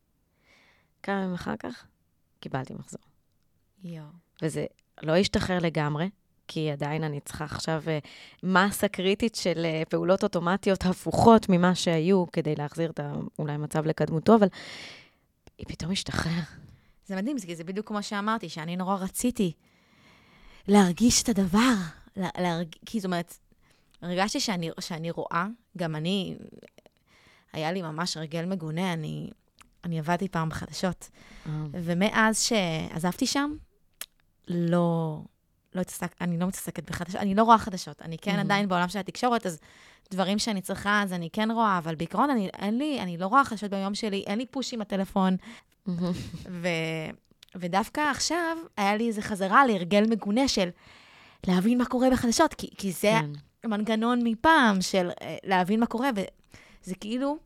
[1.03, 1.87] כמה ימים אחר כך,
[2.41, 3.14] קיבלתי מחזור.
[3.85, 4.07] יואו.
[4.43, 4.67] וזה
[5.03, 6.11] לא השתחרר לגמרי,
[6.49, 7.99] כי עדיין אני צריכה עכשיו אה,
[8.43, 13.01] מסה קריטית של אה, פעולות אוטומטיות הפוכות ממה שהיו, כדי להחזיר את
[13.39, 14.49] אולי מצב לקדמותו, אבל
[15.59, 16.43] היא פתאום השתחרר.
[17.07, 19.53] זה מדהים, זה, זה בדיוק כמו שאמרתי, שאני נורא רציתי
[20.69, 21.75] להרגיש את הדבר.
[22.17, 22.69] לה, להרג...
[22.87, 23.39] כי זאת אומרת,
[24.03, 26.37] הרגשתי שאני, שאני רואה, גם אני,
[27.53, 29.31] היה לי ממש רגל מגונה, אני,
[29.85, 31.11] אני עבדתי פעם בחדשות.
[31.73, 33.57] ומאז שעזבתי שם,
[34.49, 35.19] לא,
[35.75, 38.03] לא התעסק, אני לא מתעסקת בחדשות, אני לא רואה חדשות.
[38.03, 38.41] אני כן Mhm.
[38.41, 39.59] עדיין בעולם של התקשורת, אז
[40.11, 43.45] דברים שאני צריכה, אז אני כן רואה, אבל בעיקרון אני, אין לי, אני לא רואה
[43.45, 45.37] חדשות ביום שלי, אין לי פוש עם הטלפון.
[46.51, 46.69] ו,
[47.55, 50.69] ודווקא עכשיו, היה לי איזו חזרה להרגל מגונה של
[51.47, 53.31] להבין מה קורה בחדשות, כי, כי זה כן.
[53.71, 57.37] מנגנון מפעם של אה, להבין מה קורה, וזה כאילו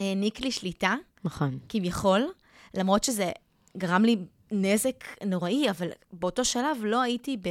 [0.00, 1.58] העניק לי שליטה, נכון.
[1.68, 2.32] כביכול,
[2.74, 3.30] למרות שזה
[3.76, 4.16] גרם לי
[4.50, 7.48] נזק נוראי, אבל באותו שלב לא הייתי ב...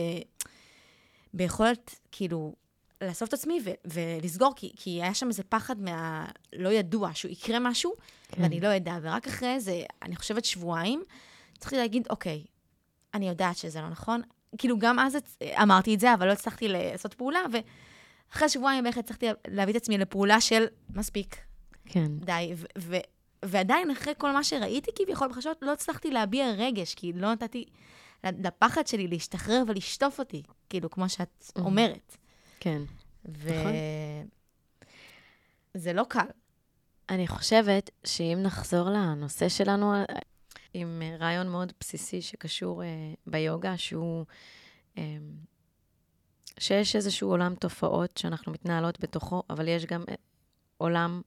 [1.33, 2.55] ביכולת, כאילו,
[3.01, 7.59] לאסוף את עצמי ו- ולסגור, כי, כי היה שם איזה פחד מהלא ידוע, שהוא יקרה
[7.59, 7.93] משהו,
[8.27, 8.41] כן.
[8.41, 8.97] ואני לא אדע.
[9.01, 11.03] ורק אחרי זה, אני חושבת שבועיים,
[11.57, 12.43] צריכתי להגיד, אוקיי,
[13.13, 14.21] אני יודעת שזה לא נכון.
[14.57, 17.39] כאילו, גם אז הצ- אמרתי את זה, אבל לא הצלחתי לעשות פעולה,
[18.31, 21.35] ואחרי שבועיים בערך הצלחתי להביא את עצמי לפעולה של מספיק,
[21.85, 22.07] כן.
[22.19, 22.53] די.
[22.55, 22.97] ו- ו-
[23.43, 27.65] ועדיין, אחרי כל מה שראיתי כביכול בחדשות, לא הצלחתי להביע רגש, כי לא נתתי
[28.23, 31.51] לפחד שלי להשתחרר ולשטוף אותי, כאילו, כמו שאת.
[31.55, 32.17] אומרת.
[32.59, 32.81] כן.
[33.25, 33.49] ו...
[33.49, 33.71] נכון.
[35.73, 36.27] זה לא קל.
[37.09, 39.93] אני חושבת שאם נחזור לנושא שלנו,
[40.73, 42.87] עם רעיון מאוד בסיסי שקשור אה,
[43.27, 44.25] ביוגה, שהוא...
[44.97, 45.17] אה,
[46.59, 50.15] שיש איזשהו עולם תופעות שאנחנו מתנהלות בתוכו, אבל יש גם אה,
[50.77, 51.21] עולם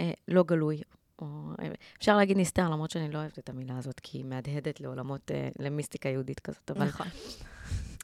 [0.00, 0.82] אה, לא גלוי.
[1.22, 1.26] או,
[1.62, 5.30] אה, אפשר להגיד נסתר, למרות שאני לא אוהבת את המילה הזאת, כי היא מהדהדת לעולמות,
[5.30, 7.06] אה, למיסטיקה יהודית כזאת, אבל נכון.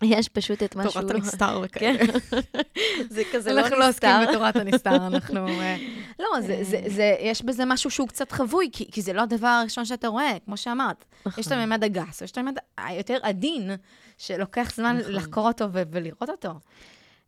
[0.02, 1.00] יש פשוט את משהו...
[1.02, 1.96] תורת הנסתר כן.
[1.96, 2.12] וכאלה.
[3.10, 4.30] זה כזה לא אנחנו לא עוסקים נסתר.
[4.32, 5.48] בתורת הנסתר, אנחנו...
[5.48, 5.76] אה,
[6.20, 9.46] לא, זה- זה- זה- יש בזה משהו שהוא קצת חבוי, כי כי זה לא הדבר
[9.46, 11.04] הראשון שאתה רואה, כמו שאמרת.
[11.26, 11.58] יש את נכון.
[11.58, 13.70] הממד הגס, ויש את הממד היותר עדין,
[14.18, 15.12] שלוקח זמן נכון.
[15.12, 16.50] לחקור אותו ולראות אותו.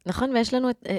[0.06, 0.98] נכון, ויש לנו את, אה,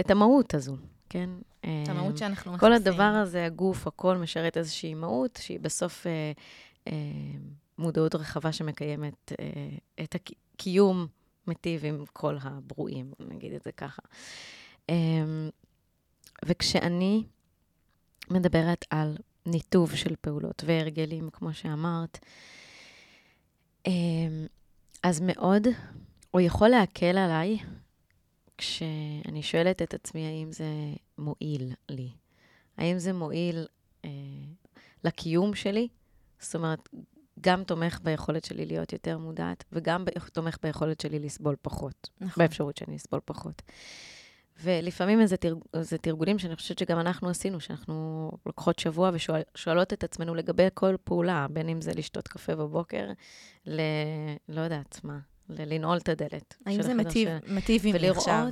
[0.00, 0.76] את המהות הזו,
[1.08, 1.30] כן?
[1.60, 2.72] את המהות שאנחנו כל מחפשים.
[2.72, 6.32] הדבר הזה, הגוף, הכל משרת איזושהי מהות, שהיא בסוף אה,
[6.88, 6.92] אה,
[7.78, 11.06] מודעות רחבה שמקיימת אה, את הקיום
[11.46, 14.02] מיטיב עם כל הברואים, נגיד את זה ככה.
[14.90, 14.96] אה,
[16.44, 17.24] וכשאני
[18.30, 22.18] מדברת על ניתוב של פעולות והרגלים, כמו שאמרת,
[23.86, 23.92] אה,
[25.02, 25.66] אז מאוד,
[26.34, 27.58] או יכול להקל עליי,
[28.60, 30.66] כשאני שואלת את עצמי האם זה
[31.18, 32.10] מועיל לי.
[32.76, 33.66] האם זה מועיל
[34.04, 34.10] אה,
[35.04, 35.88] לקיום שלי?
[36.40, 36.88] זאת אומרת,
[37.40, 42.44] גם תומך ביכולת שלי להיות יותר מודעת, וגם תומך ביכולת שלי לסבול פחות, נכון.
[42.44, 43.62] באפשרות שאני אסבול פחות.
[44.62, 45.58] ולפעמים איזה, תרג...
[45.74, 50.94] איזה תרגולים שאני חושבת שגם אנחנו עשינו, שאנחנו לוקחות שבוע ושואלות את עצמנו לגבי כל
[51.04, 53.10] פעולה, בין אם זה לשתות קפה בבוקר,
[53.66, 53.80] ל...
[54.48, 55.18] לא יודעת מה,
[55.58, 56.56] לנעול את הדלת.
[56.66, 56.94] האם זה
[57.46, 58.46] מטיב עימי עכשיו?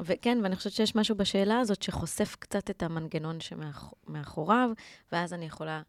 [0.00, 4.70] וכן, ואני חושבת שיש משהו בשאלה הזאת שחושף קצת את המנגנון שמאחוריו,
[5.12, 5.82] ואז אני יכולה,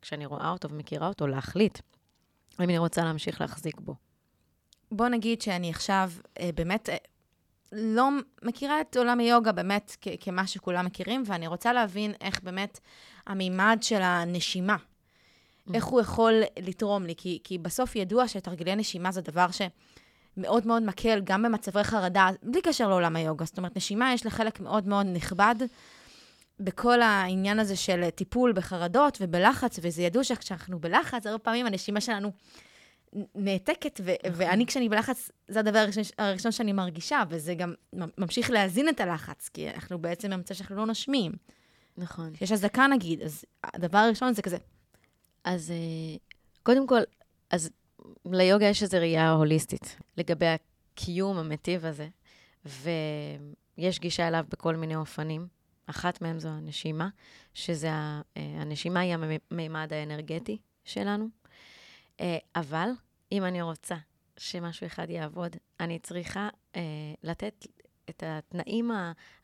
[0.00, 1.78] כשאני רואה אותו ומכירה אותו, להחליט
[2.60, 3.94] אם אני רוצה להמשיך להחזיק בו.
[4.92, 6.96] בוא נגיד שאני עכשיו אה, באמת אה,
[7.72, 8.08] לא
[8.42, 12.80] מכירה את עולם היוגה באמת כ- כמה שכולם מכירים, ואני רוצה להבין איך באמת
[13.26, 14.76] המימד של הנשימה,
[15.74, 20.82] איך הוא יכול לתרום לי, כי, כי בסוף ידוע שתרגילי נשימה זה דבר שמאוד מאוד
[20.82, 23.44] מקל, גם במצבי חרדה, בלי קשר לעולם היוגה.
[23.44, 25.54] זאת אומרת, נשימה יש לה חלק מאוד מאוד נכבד
[26.60, 32.32] בכל העניין הזה של טיפול בחרדות ובלחץ, וזה ידוע שכשאנחנו בלחץ, הרבה פעמים הנשימה שלנו
[33.34, 37.74] נעתקת, ו- ואני כשאני בלחץ, זה הדבר הראשון, הראשון שאני מרגישה, וזה גם
[38.18, 41.32] ממשיך להזין את הלחץ, כי אנחנו בעצם במצב שאנחנו לא נושמים.
[41.96, 42.30] נכון.
[42.34, 44.56] כשיש אזעקה נגיד, אז הדבר הראשון זה כזה,
[45.44, 46.16] אז אה,
[46.62, 47.00] קודם כל,
[47.50, 47.70] אז
[48.24, 52.08] ליוגה יש איזו ראייה הוליסטית לגבי הקיום המיטיב הזה,
[52.64, 55.46] ויש גישה אליו בכל מיני אופנים.
[55.86, 57.08] אחת מהם זו הנשימה,
[57.54, 59.14] שזה, אה, הנשימה היא
[59.50, 61.28] המימד האנרגטי שלנו.
[62.20, 62.88] אה, אבל
[63.32, 63.96] אם אני רוצה
[64.36, 66.48] שמשהו אחד יעבוד, אני צריכה
[67.22, 67.66] לתת
[68.10, 68.90] את התנאים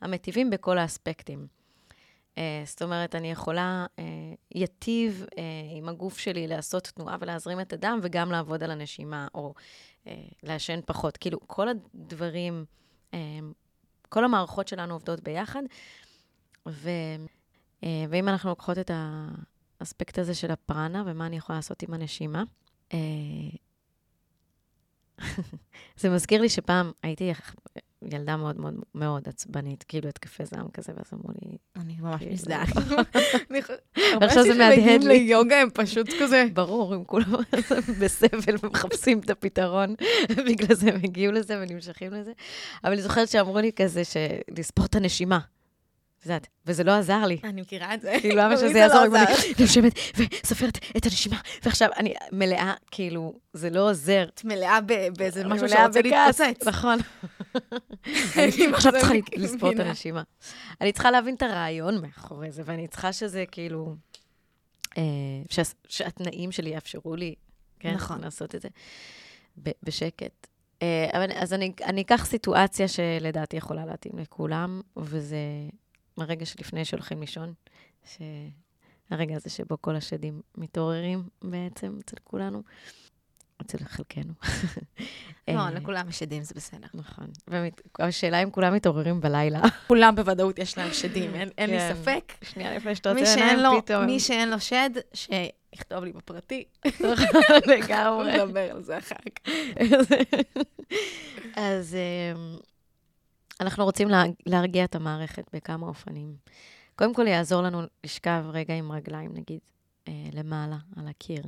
[0.00, 1.57] המטיבים בכל האספקטים.
[2.38, 4.04] אה, זאת אומרת, אני יכולה, אה,
[4.54, 5.42] יטיב אה,
[5.76, 9.54] עם הגוף שלי לעשות תנועה ולהזרים את הדם, וגם לעבוד על הנשימה, או
[10.42, 11.16] לעשן פחות.
[11.16, 12.64] כאילו, כל הדברים,
[14.08, 15.62] כל המערכות שלנו עובדות ביחד,
[16.68, 16.90] ו,
[17.82, 18.90] ואם אנחנו לוקחות את
[19.80, 22.42] האספקט הזה של הפרנה ומה אני יכולה לעשות עם הנשימה,
[26.00, 27.32] זה מזכיר לי שפעם הייתי
[28.02, 31.56] ילדה מאוד מאוד מאוד עצבנית, כאילו התקפי זעם כזה, ואז אמרו לי...
[31.76, 32.64] אני ממש כאילו, מזדהה.
[34.22, 35.26] עכשיו זה מהדהד לי.
[35.26, 36.44] ליוגה הם פשוט כזה...
[36.52, 37.34] ברור, הם כולם
[38.00, 39.94] בסבל ומחפשים את הפתרון,
[40.48, 42.32] בגלל זה הם הגיעו לזה ונמשכים לזה.
[42.84, 44.02] אבל אני זוכרת שאמרו לי כזה,
[44.58, 45.38] לספור את הנשימה.
[46.20, 47.38] את יודעת, וזה לא עזר לי.
[47.44, 48.16] אני מכירה את זה.
[48.20, 49.04] כאילו, למה שזה זה יעזור?
[49.04, 49.24] לא לי?
[49.24, 54.26] אני יושבת וסופרת את הנשימה, ועכשיו אני מלאה, כאילו, זה לא עוזר.
[54.34, 54.78] את מלאה
[55.16, 56.66] באיזה משהו שרוצה להתפוצץ.
[56.68, 56.98] נכון.
[58.36, 59.14] אני עכשיו צריכה.
[59.36, 60.22] לספור את הנשימה.
[60.80, 63.94] אני צריכה להבין את הרעיון מאחורי זה, ואני צריכה שזה כאילו...
[64.98, 65.02] אה,
[65.50, 67.34] שה- שהתנאים שלי יאפשרו לי,
[67.80, 67.94] כן?
[67.94, 68.20] נכון.
[68.20, 68.68] לעשות את זה
[69.82, 70.46] בשקט.
[70.82, 75.36] אה, אבל אז אני, אני אקח סיטואציה שלדעתי יכולה להתאים לכולם, וזה
[76.20, 77.54] הרגע שלפני שהולכים לישון,
[78.04, 82.62] שהרגע הזה שבו כל השדים מתעוררים בעצם אצל כולנו,
[83.62, 84.32] אצל חלקנו.
[85.48, 86.86] לא, אה, לכולם יש עדים, זה בסדר.
[86.94, 87.26] נכון.
[87.98, 89.60] והשאלה אם כולם מתעוררים בלילה.
[89.88, 91.94] כולם בוודאות יש להם שדים, אין- לי כן.
[91.94, 92.32] ספק.
[92.42, 94.06] שנייה לפני שאתה רוצה עיניים, לו- פתאום.
[94.06, 96.64] מי שאין לו שד, שיכתוב לי בפרטי.
[97.66, 98.32] לגמרי.
[98.44, 99.52] נדבר על זה אחר כך.
[101.56, 102.56] אז אמ,
[103.60, 106.36] אנחנו רוצים לה- להרגיע את המערכת בכמה אופנים.
[106.96, 109.60] קודם כל, יעזור לנו לשכב רגע עם רגליים, נגיד,
[110.08, 111.42] אה, למעלה, על הקיר,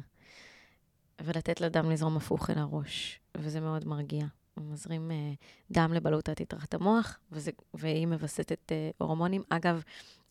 [1.21, 4.25] ולתת לדם לזרום הפוך אל הראש, וזה מאוד מרגיע.
[4.55, 5.33] הוא מזרים אה,
[5.71, 9.43] דם לבלוטת יתרת המוח, וזה, והיא מווסתת אה, הורמונים.
[9.49, 9.83] אגב,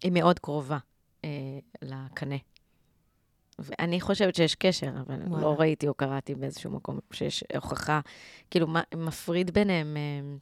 [0.03, 0.77] היא מאוד קרובה
[1.25, 1.29] אה,
[1.81, 2.35] לקנה.
[3.59, 5.43] ואני חושבת שיש קשר, אבל וואלה.
[5.43, 7.99] לא ראיתי או קראתי באיזשהו מקום שיש הוכחה,
[8.51, 10.37] כאילו, מה, מפריד ביניהם אה,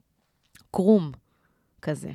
[0.72, 1.12] קרום
[1.82, 2.12] כזה,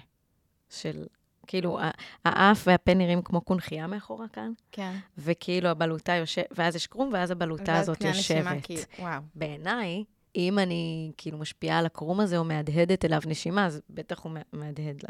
[0.70, 1.06] של,
[1.46, 1.78] כאילו,
[2.24, 4.96] האף והפה נראים כמו קונכייה מאחורה כאן, כן.
[5.18, 8.62] וכאילו הבלוטה יושבת, ואז יש קרום, ואז הבלוטה הזאת יושבת.
[8.62, 9.22] כי- וואו.
[9.34, 10.04] בעיניי,
[10.36, 14.40] אם אני כאילו משפיעה על הקרום הזה או מהדהדת אליו נשימה, אז בטח הוא מה-
[14.52, 15.08] מהדהד לה.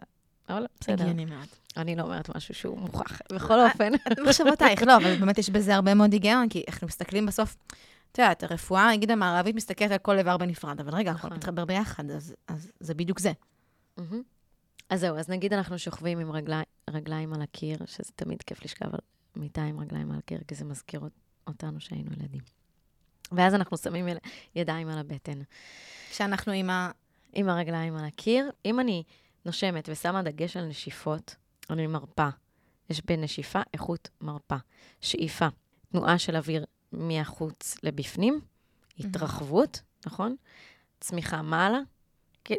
[0.56, 1.46] אבל בסדר, הגיוני מאוד.
[1.76, 3.18] אני לא אומרת משהו שהוא מוכח.
[3.32, 3.92] בכל אופן,
[4.26, 7.56] מחשבותייך, לא, אבל באמת יש בזה הרבה מאוד היגיון, כי אנחנו מסתכלים בסוף,
[8.12, 11.32] את יודעת, הרפואה, נגיד המערבית, מסתכלת על כל איבר בנפרד, אבל רגע, הכל נכון.
[11.36, 12.34] מתחבר ביחד, אז
[12.80, 13.32] זה בדיוק זה.
[14.90, 18.86] אז זהו, אז נגיד אנחנו שוכבים עם רגלי, רגליים על הקיר, שזה תמיד כיף לשכב
[18.94, 19.00] על
[19.36, 21.12] מיטה עם רגליים על הקיר, כי זה מזכיר אות-
[21.46, 22.40] אותנו שהיינו ילדים.
[23.32, 24.18] ואז אנחנו שמים יל-
[24.54, 25.38] ידיים על הבטן.
[26.12, 26.90] שאנחנו עם ה...
[27.32, 28.50] עם הרגליים על הקיר.
[28.64, 29.02] אם אני
[29.46, 31.36] נושמת ושמה דגש על נשיפות,
[31.70, 32.28] אני מרפה.
[32.90, 34.56] יש בנשיפה איכות מרפה.
[35.00, 35.48] שאיפה,
[35.92, 38.40] תנועה של אוויר מהחוץ לבפנים,
[38.98, 40.36] התרחבות, נכון?
[41.00, 41.78] צמיחה מעלה.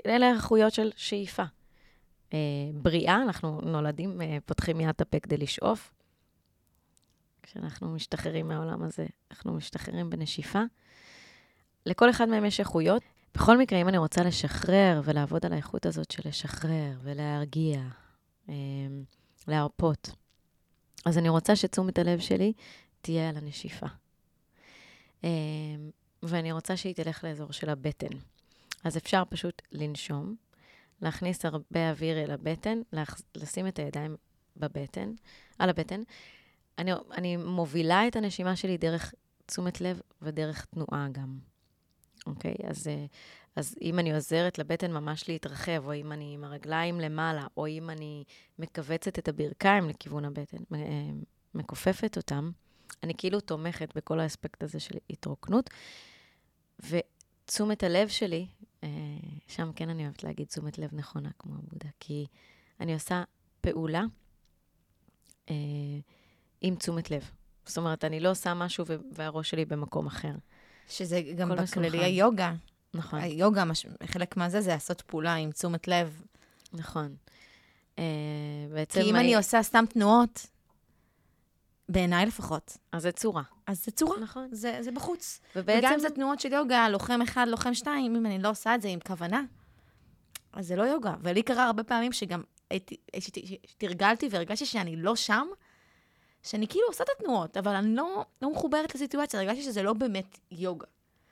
[0.06, 1.44] אלה האיכויות של שאיפה.
[2.34, 2.40] אה,
[2.74, 5.92] בריאה, אנחנו נולדים, אה, פותחים מיד את הפה כדי לשאוף.
[7.44, 10.62] כשאנחנו משתחררים מהעולם הזה, אנחנו משתחררים בנשיפה.
[11.86, 13.04] לכל אחד מהם יש איכויות.
[13.36, 17.82] בכל מקרה, אם אני רוצה לשחרר ולעבוד על האיכות הזאת של לשחרר ולהרגיע,
[18.50, 18.54] אה,
[19.48, 20.10] להרפות,
[21.06, 22.54] אז אני רוצה שתשומת הלב שלי
[23.02, 23.86] תהיה על הנשיפה.
[25.24, 25.30] אה,
[26.24, 28.18] ואני רוצה שהיא תלך לאזור של הבטן.
[28.84, 30.36] אז אפשר פשוט לנשום,
[31.04, 32.82] להכניס הרבה אוויר אל הבטן.
[33.36, 34.16] לשים את הידיים
[34.58, 35.14] בבטן,
[35.60, 36.02] על הבטן.
[36.78, 39.14] אני, אני מובילה את הנשימה שלי דרך
[39.46, 41.40] תשומת לב ודרך תנועה גם.
[42.28, 42.56] אוקיי?
[42.68, 43.06] אז, אה,
[43.56, 47.90] אז אם אני עוזרת לבטן ממש להתרחב, או אם אני עם הרגליים למעלה, או אם
[47.90, 48.24] אני
[48.60, 50.80] מכווצת את הברכיים לכיוון הבטן, אה,
[51.56, 52.52] מכופפת אותם,
[53.04, 55.70] אני כאילו תומכת בכל האספקט הזה של התרוקנות.
[56.80, 58.48] ותשומת הלב שלי,
[59.48, 62.26] שם כן אני אוהבת להגיד תשומת לב נכונה, כמו עבודה, כי
[62.80, 63.24] אני עושה
[63.62, 64.04] פעולה
[65.50, 65.56] אה,
[66.62, 67.30] עם תשומת לב.
[67.66, 70.34] זאת אומרת, אני לא עושה משהו והראש שלי במקום אחר.
[70.90, 72.04] שזה גם בכללי.
[72.04, 72.54] היוגה.
[72.94, 76.22] נכון, היוגה, מש- חלק מהזה זה לעשות פעולה עם תשומת לב.
[76.74, 77.16] נכון.
[78.00, 78.04] אה,
[78.74, 79.02] בעצם...
[79.02, 80.48] כי אם אני עושה סתם תנועות,
[81.90, 83.44] בעיניי לפחות, אז זה צורה.
[83.68, 84.20] אז זה צורה.
[84.20, 84.48] נכון.
[84.52, 85.40] זה, זה בחוץ.
[85.56, 85.80] ובעצם...
[85.80, 88.82] וגם אם זה תנועות של יוגה, לוחם אחד, לוחם שתיים, אם אני לא עושה את
[88.82, 89.42] זה עם כוונה,
[90.54, 91.14] אז זה לא יוגה.
[91.22, 92.42] ולי קרה הרבה פעמים שגם
[93.78, 95.48] תרגלתי והרגשתי שאני לא שם,
[96.44, 100.40] שאני כאילו עושה את התנועות, אבל אני לא, לא מחוברת לסיטואציה, הרגשתי שזה לא באמת
[100.52, 100.86] יוגה.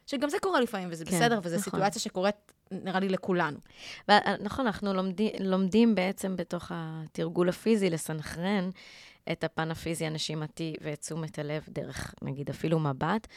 [0.07, 1.71] שגם זה קורה לפעמים, וזה כן, בסדר, וזו נכון.
[1.73, 2.35] סיטואציה שקורית,
[2.71, 3.57] נראה לי, לכולנו.
[4.11, 8.69] ו- נכון, אנחנו לומדים, לומדים בעצם בתוך התרגול הפיזי לסנכרן
[9.31, 13.27] את הפן הפיזי הנשימתי ואת תשומת הלב דרך, נגיד, אפילו מבט.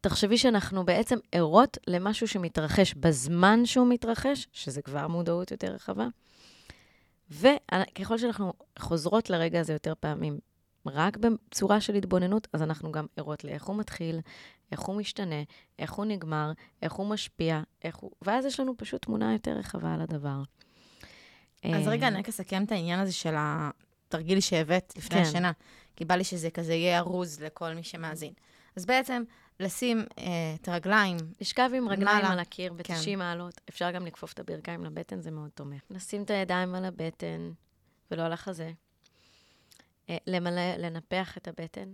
[0.00, 6.06] תחשבי שאנחנו בעצם ערות למשהו שמתרחש בזמן שהוא מתרחש, שזה כבר מודעות יותר רחבה,
[7.30, 10.38] וככל שאנחנו חוזרות לרגע הזה יותר פעמים,
[10.86, 14.20] רק בצורה של התבוננות, אז אנחנו גם ערות לאיך הוא מתחיל,
[14.72, 15.42] איך הוא משתנה,
[15.78, 16.52] איך הוא נגמר,
[16.82, 18.10] איך הוא משפיע, איך הוא...
[18.22, 20.42] ואז יש לנו פשוט תמונה יותר רחבה על הדבר.
[21.64, 23.34] אז אה, רגע, אני רק אסכם את העניין הזה של
[24.08, 25.22] התרגיל שהבאת לפני כן.
[25.22, 25.52] השינה,
[25.96, 28.32] כי בא לי שזה כזה יהיה ארוז לכל מי שמאזין.
[28.76, 29.22] אז בעצם,
[29.60, 30.24] לשים אה,
[30.60, 32.32] את הרגליים, לשכב עם רגליים מעלה.
[32.32, 32.94] על הקיר כן.
[32.94, 35.80] ב-90 מעלות, אפשר גם לכפוף את הברכיים לבטן, זה מאוד תומך.
[35.90, 37.50] לשים את הידיים על הבטן
[38.10, 38.72] ולא על החזה.
[40.10, 41.88] אה, למלא, לנפח את הבטן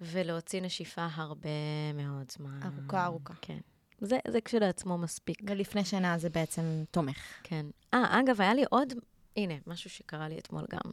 [0.00, 1.48] ולהוציא נשיפה הרבה
[1.94, 2.60] מאוד זמן.
[2.62, 3.34] ארוכה, ארוכה.
[3.42, 3.58] כן.
[4.00, 5.38] זה, זה כשלעצמו מספיק.
[5.46, 7.18] ולפני שינה זה בעצם תומך.
[7.42, 7.66] כן.
[7.94, 8.92] אה, אגב, היה לי עוד,
[9.36, 10.90] הנה, משהו שקרה לי אתמול גם.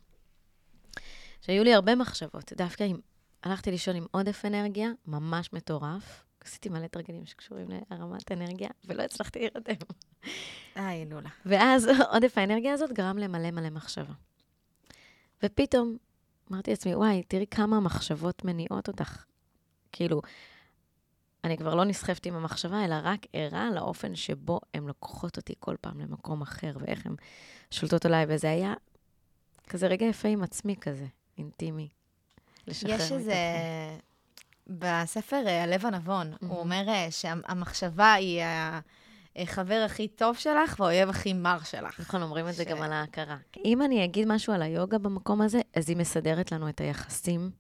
[1.42, 2.98] שהיו לי הרבה מחשבות, דווקא אם
[3.44, 6.24] הלכתי לישון עם עודף אנרגיה, ממש מטורף.
[6.46, 9.86] עשיתי מלא תרגילים שקשורים להרמת אנרגיה, ולא הצלחתי להירדם.
[10.76, 11.30] איי, לולה.
[11.46, 14.14] ואז עודף האנרגיה הזאת גרם למלא מלא מחשבה.
[15.44, 15.98] ופתאום
[16.52, 19.24] אמרתי לעצמי, וואי, תראי כמה מחשבות מניעות אותך.
[19.92, 20.22] כאילו,
[21.44, 25.76] אני כבר לא נסחפת עם המחשבה, אלא רק ערה לאופן שבו הן לוקחות אותי כל
[25.82, 27.16] פעם למקום אחר, ואיך הן
[27.72, 28.74] שולטות עליי, וזה היה
[29.70, 31.06] כזה רגע יפה עם עצמי כזה,
[31.42, 31.90] אינטימי.
[32.68, 33.12] לשחרר יש.
[33.12, 33.34] איזה...
[34.68, 36.52] בספר אה, הלב הנבון, מהמם.
[36.54, 38.42] הוא אומר אה, שהמחשבה היא
[39.36, 42.00] החבר הכי טוב שלך והאויב הכי מר שלך.
[42.00, 43.38] נכון, אומרים את זה גם על ההכרה.
[43.66, 47.52] אם אני אגיד משהו על היוגה במקום הזה, אז היא מסדרת לנו את היחסים,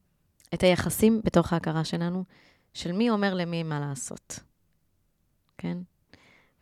[0.53, 2.23] את היחסים בתוך ההכרה שלנו,
[2.73, 4.39] של מי אומר למי מה לעשות,
[5.57, 5.77] כן?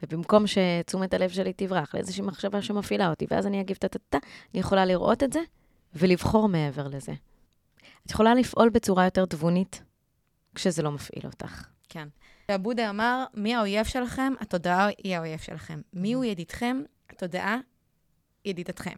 [0.03, 4.17] ובמקום שתשומת הלב שלי תברח לאיזושהי מחשבה שמפעילה אותי, ואז אני אגיב טה-טה-טה,
[4.53, 5.39] אני יכולה לראות את זה
[5.94, 7.14] ולבחור מעבר לזה.
[8.06, 9.84] את יכולה לפעול בצורה יותר תבונית
[10.56, 11.68] כשזה לא מפעיל אותך.
[11.90, 12.08] כן.
[12.50, 14.34] והבודה אמר, מי האויב שלכם?
[14.40, 15.82] התודעה היא האויב שלכם.
[15.94, 16.82] מי הוא ידידכם?
[17.10, 17.58] התודעה
[18.46, 18.96] ידידתכם.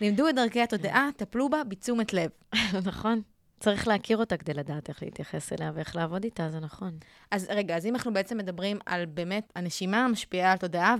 [0.00, 2.30] לימדו את דרכי התודעה, טפלו בה בתשומת לב.
[2.88, 3.22] נכון?
[3.60, 6.98] צריך להכיר אותה כדי לדעת איך להתייחס אליה ואיך לעבוד איתה, זה נכון.
[7.30, 10.96] אז רגע, אז אם אנחנו בעצם מדברים על באמת, הנשימה משפיעה על תודעה,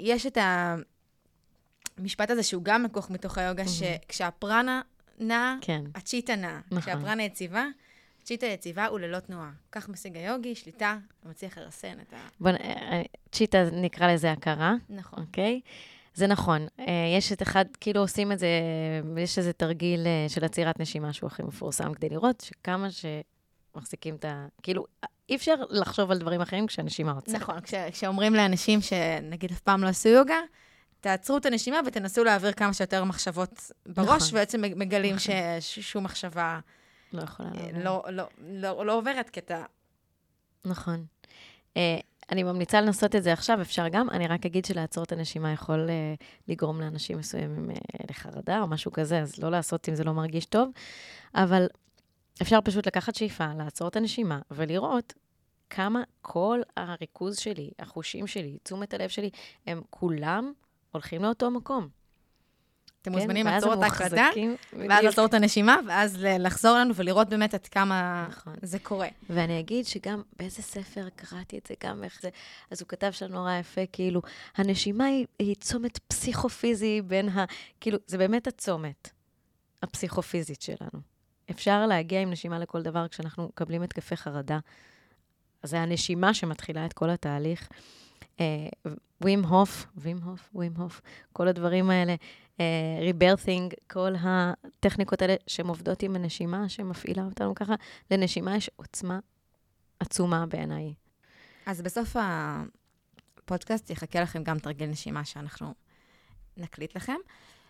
[0.00, 0.38] ויש את
[2.00, 4.80] המשפט הזה שהוא גם לקוח מתוך היוגה, שכשהפרנה
[5.18, 5.84] נעה, כן.
[5.94, 6.60] הצ'יטה נעה.
[6.66, 6.80] נכון.
[6.80, 7.66] כשהפרנה יציבה,
[8.22, 9.50] הצ'יטה יציבה הוא ללא תנועה.
[9.72, 12.16] כך משיג היוגי, שליטה, ומצליח לרסן את ה...
[12.40, 15.18] בוא, נ- אה, צ'יטה נקרא לזה הכרה, נכון.
[15.22, 15.60] אוקיי?
[16.14, 16.66] זה נכון.
[16.80, 16.84] אה,
[17.18, 18.48] יש את אחד, כאילו עושים את זה,
[19.18, 24.24] יש איזה תרגיל אה, של עצירת נשימה שהוא הכי מפורסם, כדי לראות שכמה שמחזיקים את
[24.24, 24.46] ה...
[24.62, 24.86] כאילו,
[25.28, 27.34] אי אפשר לחשוב על דברים אחרים כשהנשימה עוצרת.
[27.36, 30.38] נכון, כש, כשאומרים לאנשים שנגיד אף פעם לא עשו יוגה,
[31.00, 34.28] תעצרו את הנשימה ותנסו להעביר כמה שיותר מחשבות בראש, נכון.
[34.30, 35.34] ובעצם מגלים נכון.
[35.60, 36.60] ששום מחשבה
[37.12, 37.46] לא אה.
[37.74, 39.64] לא, לא, לא, לא עוברת, כי אתה...
[40.64, 41.04] נכון.
[41.76, 41.98] אה,
[42.32, 44.10] אני ממליצה לנסות את זה עכשיו, אפשר גם.
[44.10, 46.14] אני רק אגיד שלעצור את הנשימה יכול אה,
[46.48, 47.76] לגרום לאנשים מסוימים אה,
[48.10, 50.70] לחרדה או משהו כזה, אז לא לעשות אם זה לא מרגיש טוב.
[51.34, 51.66] אבל
[52.42, 55.12] אפשר פשוט לקחת שאיפה, לעצור את הנשימה ולראות
[55.70, 59.30] כמה כל הריכוז שלי, החושים שלי, תשומת הלב שלי,
[59.66, 60.52] הם כולם
[60.92, 61.88] הולכים לאותו מקום.
[63.02, 63.18] אתם כן?
[63.18, 64.28] מוזמנים לעצור את ההקלטה,
[64.72, 65.04] ואז.
[65.04, 68.54] לעצור את הנשימה, ואז לחזור אלינו ולראות באמת עד כמה נכון.
[68.62, 69.08] זה קורה.
[69.30, 72.28] ואני אגיד שגם באיזה ספר קראתי את זה, גם איך זה,
[72.70, 74.22] אז הוא כתב שם נורא יפה, כאילו,
[74.56, 77.44] הנשימה היא, היא צומת פסיכופיזי בין ה...
[77.80, 79.10] כאילו, זה באמת הצומת
[79.82, 81.00] הפסיכופיזית שלנו.
[81.50, 84.58] אפשר להגיע עם נשימה לכל דבר כשאנחנו מקבלים התקפי חרדה.
[85.62, 87.68] אז זה הנשימה שמתחילה את כל התהליך.
[89.20, 91.00] ווים הוף, ווים הוף, ווים הוף,
[91.32, 92.14] כל הדברים האלה,
[93.00, 97.74] ריברת'ינג, כל הטכניקות האלה שהן עובדות עם הנשימה, שמפעילה אותנו ככה,
[98.10, 99.18] לנשימה יש עוצמה
[100.00, 100.94] עצומה בעיניי.
[101.66, 102.16] אז בסוף
[103.38, 105.74] הפודקאסט יחכה לכם גם תרגיל נשימה שאנחנו
[106.56, 107.16] נקליט לכם.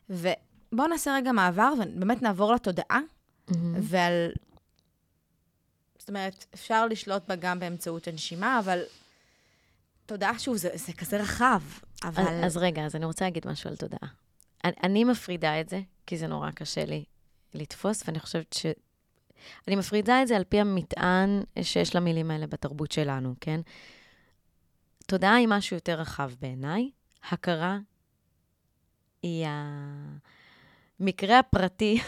[0.09, 3.01] ובואו נעשה רגע מעבר, ובאמת נעבור לתודעה,
[3.81, 4.33] ועל...
[5.99, 8.83] זאת אומרת, אפשר לשלוט בה גם באמצעות הנשימה, אבל
[10.11, 11.63] תודעה, שוב, זה, זה כזה רחב,
[12.05, 12.23] אבל...
[12.23, 14.09] אז, אז רגע, אז אני רוצה להגיד משהו על תודעה.
[14.65, 17.05] אני, אני מפרידה את זה, כי זה נורא קשה לי
[17.55, 18.67] לתפוס, ואני חושבת ש...
[19.69, 23.61] אני מפרידה את זה על פי המטען שיש למילים האלה בתרבות שלנו, כן?
[25.07, 26.91] תודעה היא משהו יותר רחב בעיניי.
[27.31, 27.79] הכרה
[29.23, 29.47] היא
[31.01, 32.01] המקרה הפרטי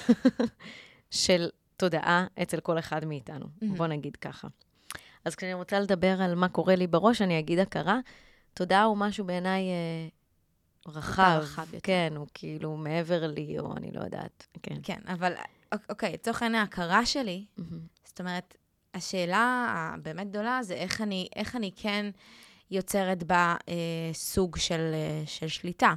[1.10, 3.46] של תודעה אצל כל אחד מאיתנו.
[3.46, 3.66] Mhm.
[3.76, 4.48] בוא נגיד ככה.
[5.24, 7.98] אז כשאני רוצה לדבר על מה קורה לי בראש, אני אגיד הכרה.
[8.54, 10.08] תודעה הוא משהו בעיניי אה,
[10.92, 11.38] רחב.
[11.42, 11.78] רחב יותר.
[11.82, 14.46] כן, הוא כאילו מעבר לי, או אני לא יודעת.
[14.62, 14.76] כן.
[14.82, 15.32] כן, אבל
[15.74, 17.80] אוק- אוקיי, לצורך העניין, ההכרה שלי, מהמם.
[18.04, 18.56] זאת אומרת,
[18.94, 22.06] השאלה הבאמת גדולה זה איך אני, איך אני כן
[22.70, 23.74] יוצרת בה אה,
[24.12, 25.94] סוג של, אה, של שליטה.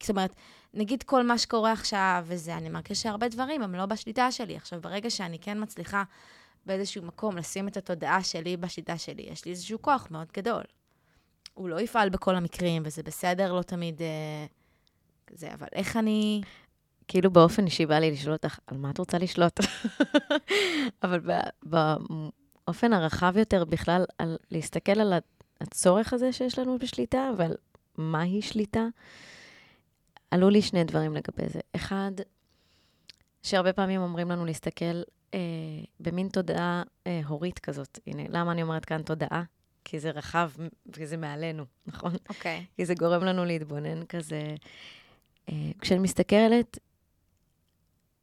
[0.00, 0.34] זאת אומרת,
[0.74, 4.56] נגיד כל מה שקורה עכשיו וזה, אני מרגישה שהרבה דברים הם לא בשליטה שלי.
[4.56, 6.02] עכשיו, ברגע שאני כן מצליחה
[6.68, 10.62] באיזשהו מקום לשים את התודעה שלי בשליטה שלי, יש לי איזשהו כוח מאוד גדול.
[11.54, 14.02] הוא לא יפעל בכל המקרים, וזה בסדר, לא תמיד...
[14.02, 14.46] אה,
[15.30, 16.40] זה, אבל איך אני...
[17.08, 19.60] כאילו באופן אישי בא לי לשאול אותך, על מה את רוצה לשלוט?
[21.02, 21.20] אבל
[21.62, 25.12] באופן הרחב יותר בכלל, על להסתכל על
[25.60, 27.54] הצורך הזה שיש לנו בשליטה ועל
[27.96, 28.86] מהי שליטה,
[30.30, 31.60] עלו לי שני דברים לגבי זה.
[31.76, 32.12] אחד,
[33.42, 35.02] שהרבה פעמים אומרים לנו להסתכל
[35.34, 35.40] אה,
[36.00, 37.98] במין תודעה אה, הורית כזאת.
[38.06, 39.42] הנה, למה אני אומרת כאן תודעה?
[39.84, 40.50] כי זה רחב
[40.86, 42.12] וזה מעלינו, נכון?
[42.28, 42.58] אוקיי.
[42.60, 42.76] Okay.
[42.76, 44.54] כי זה גורם לנו להתבונן כזה.
[45.48, 46.78] אה, כשאני מסתכלת,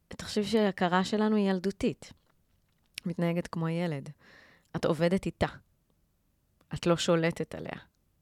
[0.08, 2.12] אתה חושב שההכרה שלנו היא ילדותית.
[3.06, 4.10] מתנהגת כמו ילד.
[4.76, 5.46] את עובדת איתה.
[6.74, 7.78] את לא שולטת עליה.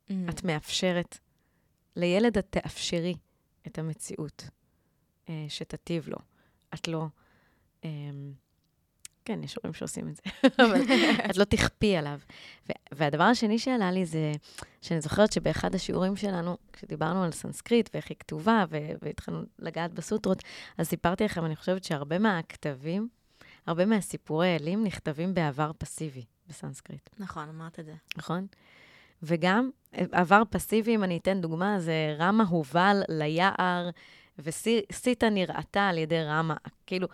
[0.08, 0.12] Mm.
[0.30, 1.18] את מאפשרת.
[1.96, 3.14] לילד את תאפשרי
[3.66, 4.48] את המציאות
[5.28, 6.18] אה, שתטיב לו.
[6.74, 7.06] את לא...
[7.84, 7.90] אה,
[9.24, 10.22] כן, יש הורים שעושים את זה,
[10.64, 10.82] אבל
[11.30, 12.18] את לא תכפי עליו.
[12.92, 14.32] והדבר השני שעלה לי זה
[14.82, 18.64] שאני זוכרת שבאחד השיעורים שלנו, כשדיברנו על סנסקריט ואיך היא כתובה,
[19.02, 20.42] והתחלנו לגעת בסוטרות,
[20.78, 23.08] אז סיפרתי לכם, אני חושבת שהרבה מהכתבים,
[23.66, 27.10] הרבה מהסיפורי אלים נכתבים בעבר פסיבי בסנסקריט.
[27.18, 27.94] נכון, אמרת את זה.
[28.16, 28.46] נכון?
[29.22, 33.90] וגם עבר פסיבי, אם אני אתן דוגמה, זה רמה הובל ליער,
[34.38, 36.54] וסיטה נראתה על ידי רמה.
[36.86, 37.08] כאילו,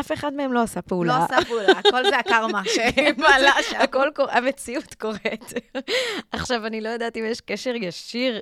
[0.00, 1.18] אף אחד מהם לא עשה פעולה.
[1.18, 3.76] לא עשה פעולה, הכל זה הקרמה שמעלה שם.
[3.80, 5.52] הכל קורה, המציאות קורית.
[6.32, 8.40] עכשיו, אני לא יודעת אם יש קשר ישיר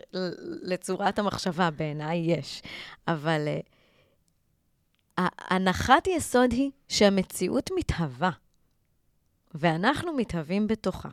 [0.63, 2.63] לצורת המחשבה, בעיניי יש.
[3.09, 3.49] אבל
[5.21, 8.31] uh, הנחת יסוד היא שהמציאות מתהווה,
[9.55, 11.09] ואנחנו מתהווים בתוכה.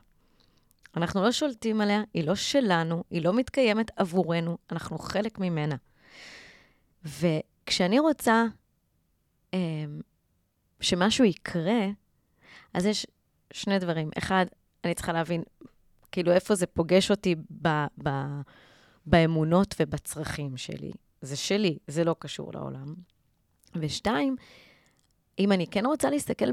[0.97, 5.75] אנחנו לא שולטים עליה, היא לא שלנו, היא לא מתקיימת עבורנו, אנחנו חלק ממנה.
[7.05, 8.45] וכשאני רוצה
[9.51, 9.57] um,
[10.83, 11.87] שמשהו יקרה,
[12.73, 13.07] אז יש
[13.53, 14.09] שני דברים.
[14.17, 14.45] אחד,
[14.83, 15.43] אני צריכה להבין,
[16.11, 17.67] כאילו, איפה זה פוגש אותי ב,
[18.03, 18.09] ב,
[19.05, 20.91] באמונות ובצרכים שלי.
[21.21, 22.95] זה שלי, זה לא קשור לעולם.
[23.75, 24.35] ושתיים,
[25.39, 26.49] אם אני כן רוצה להסתכל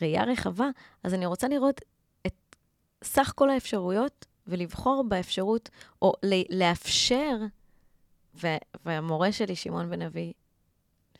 [0.00, 0.68] בראייה רחבה,
[1.02, 1.80] אז אני רוצה לראות
[2.26, 2.56] את
[3.04, 5.68] סך כל האפשרויות ולבחור באפשרות,
[6.02, 6.12] או
[6.50, 7.36] לאפשר,
[8.84, 10.32] והמורה שלי, שמעון בן אבי,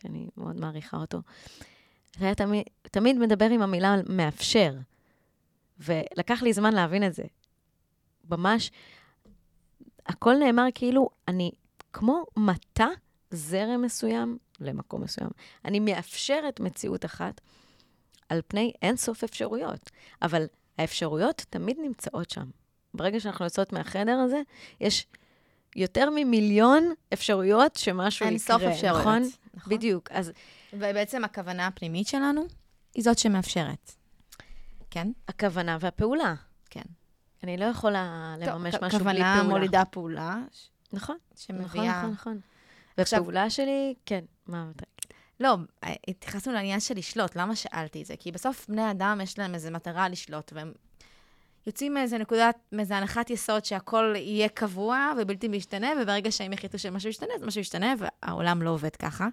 [0.01, 1.21] שאני מאוד מעריכה אותו,
[2.25, 4.73] היה תמיד, תמיד מדבר עם המילה מאפשר.
[5.79, 7.23] ולקח לי זמן להבין את זה.
[8.29, 8.71] ממש,
[10.05, 11.51] הכל נאמר כאילו אני
[11.93, 12.87] כמו מטה
[13.31, 15.29] זרם מסוים למקום מסוים.
[15.65, 17.41] אני מאפשרת מציאות אחת
[18.29, 19.89] על פני אינסוף אפשרויות,
[20.21, 20.45] אבל
[20.77, 22.49] האפשרויות תמיד נמצאות שם.
[22.93, 24.41] ברגע שאנחנו יוצאות מהחדר הזה,
[24.81, 25.07] יש
[25.75, 28.29] יותר ממיליון אפשרויות שמשהו יקרה.
[28.29, 29.23] אין סוף אפשרויות.
[29.59, 29.73] נכון?
[29.73, 30.11] בדיוק.
[30.11, 30.31] אז
[30.73, 32.45] ובעצם הכוונה הפנימית שלנו
[32.93, 33.91] היא זאת שמאפשרת.
[34.89, 35.11] כן?
[35.27, 36.35] הכוונה והפעולה.
[36.69, 36.81] כן.
[37.43, 39.33] אני לא יכולה לממש טוב, משהו בלי פעולה.
[39.33, 40.37] כוונה מולידה פעולה.
[40.93, 41.17] נכון.
[41.35, 41.63] שמביאה...
[41.65, 42.39] נכון, נכון, נכון.
[42.97, 44.81] והפעולה שלי, כן, מה אמרת?
[45.39, 45.57] לא,
[46.07, 48.15] התייחסנו לעניין של לשלוט, למה שאלתי את זה?
[48.19, 50.73] כי בסוף בני אדם יש להם איזו מטרה לשלוט, והם
[51.67, 57.09] יוצאים מאיזה נקודת, מאיזה הנחת יסוד שהכל יהיה קבוע ובלתי משתנה, וברגע שהם יחליטו שמשהו
[57.09, 59.27] ישתנה, אז משהו ישתנה, והעולם לא עובד ככה.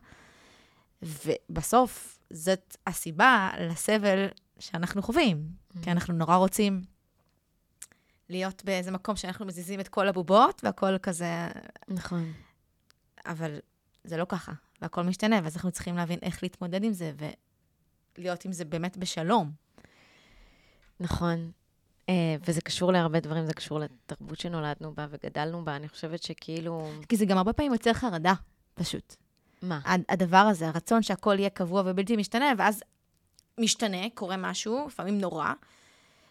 [1.03, 4.27] ובסוף, זאת הסיבה לסבל
[4.59, 5.85] שאנחנו חווים, mm-hmm.
[5.85, 6.83] כי אנחנו נורא רוצים
[8.29, 11.49] להיות באיזה מקום שאנחנו מזיזים את כל הבובות, והכל כזה...
[11.89, 12.33] נכון.
[13.27, 13.59] אבל
[14.05, 14.53] זה לא ככה,
[14.83, 17.13] והכל משתנה, ואז אנחנו צריכים להבין איך להתמודד עם זה,
[18.19, 19.53] ולהיות עם זה באמת בשלום.
[21.01, 21.51] נכון.
[22.07, 22.09] Uh,
[22.47, 25.77] וזה קשור להרבה דברים, זה קשור לתרבות שנולדנו בה וגדלנו בה.
[25.77, 26.91] אני חושבת שכאילו...
[27.09, 28.35] כי זה גם הרבה פעמים יוצר חרדה,
[28.75, 29.17] פשוט.
[29.63, 29.81] מה?
[30.09, 32.83] הדבר הזה, הרצון שהכל יהיה קבוע ובלתי משתנה, ואז
[33.61, 35.53] משתנה, קורה משהו, לפעמים נורא,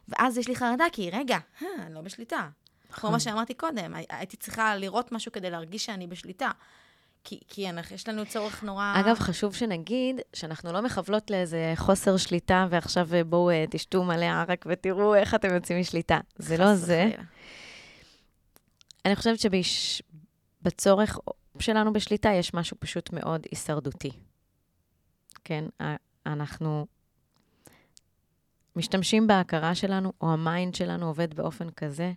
[0.08, 2.50] ואז יש לי חרדה, כי רגע, אה, אני לא בשליטה.
[2.90, 3.02] נכון.
[3.02, 6.52] כמו מה שאמרתי קודם, הייתי צריכה לראות משהו כדי להרגיש שאני בשליטה.
[7.26, 8.94] כי, כי אנחנו, יש לנו צורך נורא...
[9.00, 14.66] אגב, חשוב שנגיד שאנחנו לא מכוולות לאיזה חוסר שליטה, ועכשיו בואו אה, תשתו מלא ערק
[14.70, 16.20] ותראו איך אתם יוצאים משליטה.
[16.36, 17.12] זה לא זה.
[19.06, 21.20] אני חושבת שבצורך
[21.60, 24.12] שלנו בשליטה יש משהו פשוט מאוד הישרדותי.
[25.44, 25.66] כן,
[26.26, 26.86] אנחנו
[28.76, 32.12] משתמשים בהכרה שלנו, או ה mind שלנו עובד באופן כזה.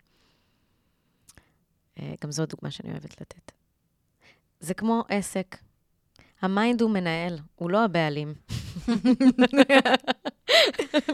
[1.98, 3.57] אה, גם זו דוגמה שאני אוהבת לתת.
[4.60, 5.56] זה כמו עסק.
[6.42, 8.34] ה mind הוא מנהל, הוא לא הבעלים.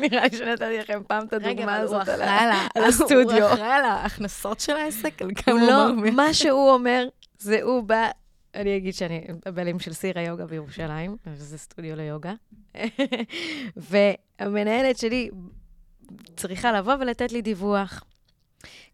[0.01, 3.47] נראה לי שנתתי לכם פעם את הדוגמה הזאת על הסטודיו.
[3.47, 5.23] הוא אחראי על ההכנסות של העסק?
[5.23, 8.11] על כמה הוא לא, מה שהוא אומר, זה הוא בא
[8.55, 12.33] אני אגיד שאני הבעלים של סיר היוגה בירושלים, וזה סטודיו ליוגה.
[13.77, 15.31] והמנהלת שלי
[16.37, 18.05] צריכה לבוא ולתת לי דיווח.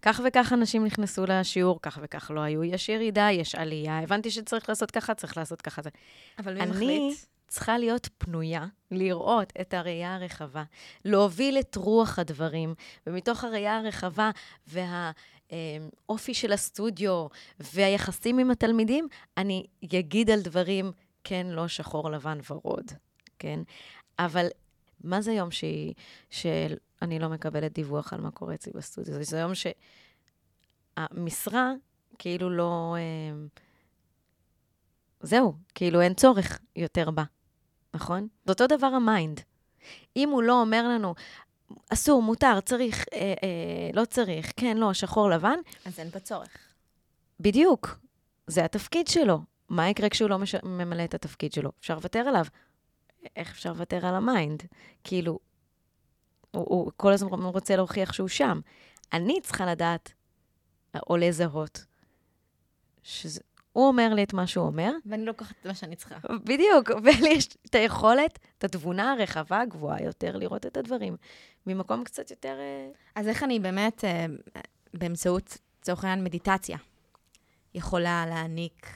[0.03, 2.65] כך וכך אנשים נכנסו לשיעור, כך וכך לא היו.
[2.65, 5.83] יש ירידה, יש עלייה, הבנתי שצריך לעשות ככה, צריך לעשות ככה.
[6.39, 7.19] אבל מי אני מחליט?
[7.49, 10.63] צריכה להיות פנויה, לראות את הראייה הרחבה,
[11.05, 12.75] להוביל את רוח הדברים,
[13.07, 14.31] ומתוך הראייה הרחבה
[14.67, 17.27] והאופי של הסטודיו
[17.61, 20.93] והיחסים עם התלמידים, אני אגיד על דברים,
[21.25, 22.93] כן, לא שחור, לבן, ורוד,
[23.39, 23.61] כן?
[24.19, 24.47] אבל
[25.05, 25.95] מה זה יום שהיא,
[26.31, 29.25] שאני לא מקבלת דיווח על מה קורה אצלי בסטודיו?
[29.25, 29.53] זה יום
[30.99, 31.73] שהמשרה
[32.19, 32.97] כאילו לא...
[32.99, 33.33] אה,
[35.21, 37.25] זהו, כאילו אין צורך יותר בה,
[37.95, 38.29] נכון?
[38.45, 39.41] זה אותו דבר ה mind.
[40.17, 41.15] אם הוא לא אומר לנו,
[41.93, 46.57] אסור, מותר, צריך, אה, אה, לא צריך, כן, לא, שחור לבן, אז אין בה צורך.
[47.41, 47.99] בדיוק,
[48.47, 49.41] זה התפקיד שלו.
[49.69, 50.55] מה יקרה כשהוא לא מש...
[50.55, 51.71] ממלא את התפקיד שלו?
[51.81, 52.45] אפשר לוותר עליו.
[53.37, 54.63] איך אפשר לוותר על ה mind?
[55.05, 55.39] כאילו,
[56.51, 58.61] הוא, הוא כל הזמן רוצה להוכיח שהוא שם.
[59.13, 60.13] אני צריכה לדעת,
[61.11, 61.85] או לזהות,
[63.03, 63.41] שזה...
[63.73, 66.15] הוא אומר לי את מה שהוא אומר, ואני לוקחת את מה שאני צריכה.
[66.45, 71.17] בדיוק, ולי יש את היכולת, את התבונה הרחבה, הגבוהה יותר, לראות את הדברים
[71.67, 72.57] ממקום קצת יותר...
[72.59, 74.27] אה, אז איך אני באמת, אה,
[74.95, 76.79] באמצעות, לצורך העניין, מדיטציה,
[77.75, 78.87] יכולה להעניק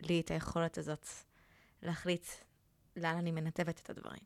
[0.00, 1.06] לי את היכולת הזאת
[1.82, 2.26] להחליט
[3.02, 4.20] לאן אני מנתבת את הדברים?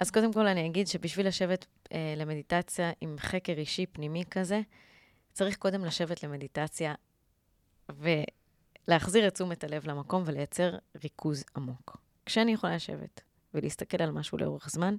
[0.00, 4.60] אז קודם כל אני אגיד שבשביל לשבת אה, למדיטציה עם חקר אישי פנימי כזה,
[5.32, 6.94] צריך קודם לשבת למדיטציה
[8.88, 11.96] ולהחזיר את תשומת הלב למקום ולייצר ריכוז עמוק.
[12.26, 13.20] כשאני יכולה לשבת
[13.54, 14.96] ולהסתכל על משהו לאורך זמן,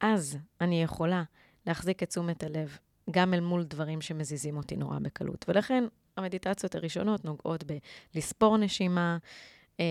[0.00, 1.22] אז אני יכולה
[1.66, 2.78] להחזיק את תשומת הלב
[3.10, 5.44] גם אל מול דברים שמזיזים אותי נורא בקלות.
[5.48, 5.84] ולכן
[6.16, 7.64] המדיטציות הראשונות נוגעות
[8.14, 9.18] בלספור נשימה,
[9.80, 9.84] אה,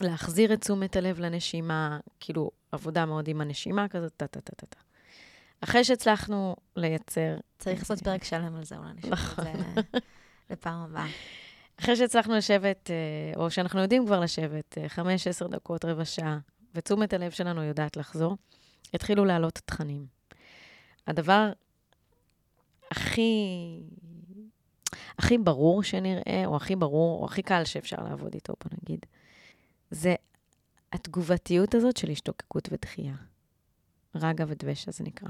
[0.00, 4.80] להחזיר את תשומת הלב לנשימה, כאילו, עבודה מאוד עם הנשימה כזאת, טה-טה-טה-טה.
[5.60, 7.36] אחרי שהצלחנו לייצר...
[7.58, 9.46] צריך לעשות פרק שלם על זה, אולי נשאיר נכון.
[9.46, 9.98] את זה
[10.50, 11.06] לפעם הבאה.
[11.80, 16.38] אחרי שהצלחנו לשבת, אה, או שאנחנו יודעים כבר לשבת, אה, חמש, עשר דקות, רבע שעה,
[16.74, 18.36] ותשומת הלב שלנו יודעת לחזור,
[18.94, 20.06] התחילו לעלות תכנים.
[21.06, 21.50] הדבר
[22.90, 23.30] הכי,
[25.18, 29.06] הכי ברור שנראה, או הכי ברור, או הכי קל שאפשר לעבוד איתו, בוא נגיד,
[29.90, 30.14] זה
[30.92, 33.14] התגובתיות הזאת של השתוקקות ודחייה.
[34.14, 35.28] רגע ודבשה זה נקרא.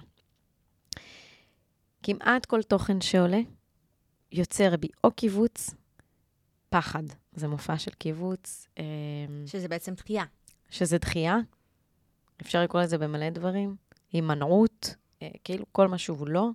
[2.03, 3.41] כמעט כל תוכן שעולה
[4.33, 5.75] יוצר בי או קיבוץ,
[6.69, 7.03] פחד.
[7.33, 8.85] זה מופע של קיבוץ, אה,
[9.47, 10.25] שזה בעצם דחייה.
[10.71, 11.37] שזה דחייה,
[12.43, 13.77] אפשר לקרוא לזה במלא דברים,
[14.13, 16.51] הימנעות, אה, כאילו כל מה שהוא לא,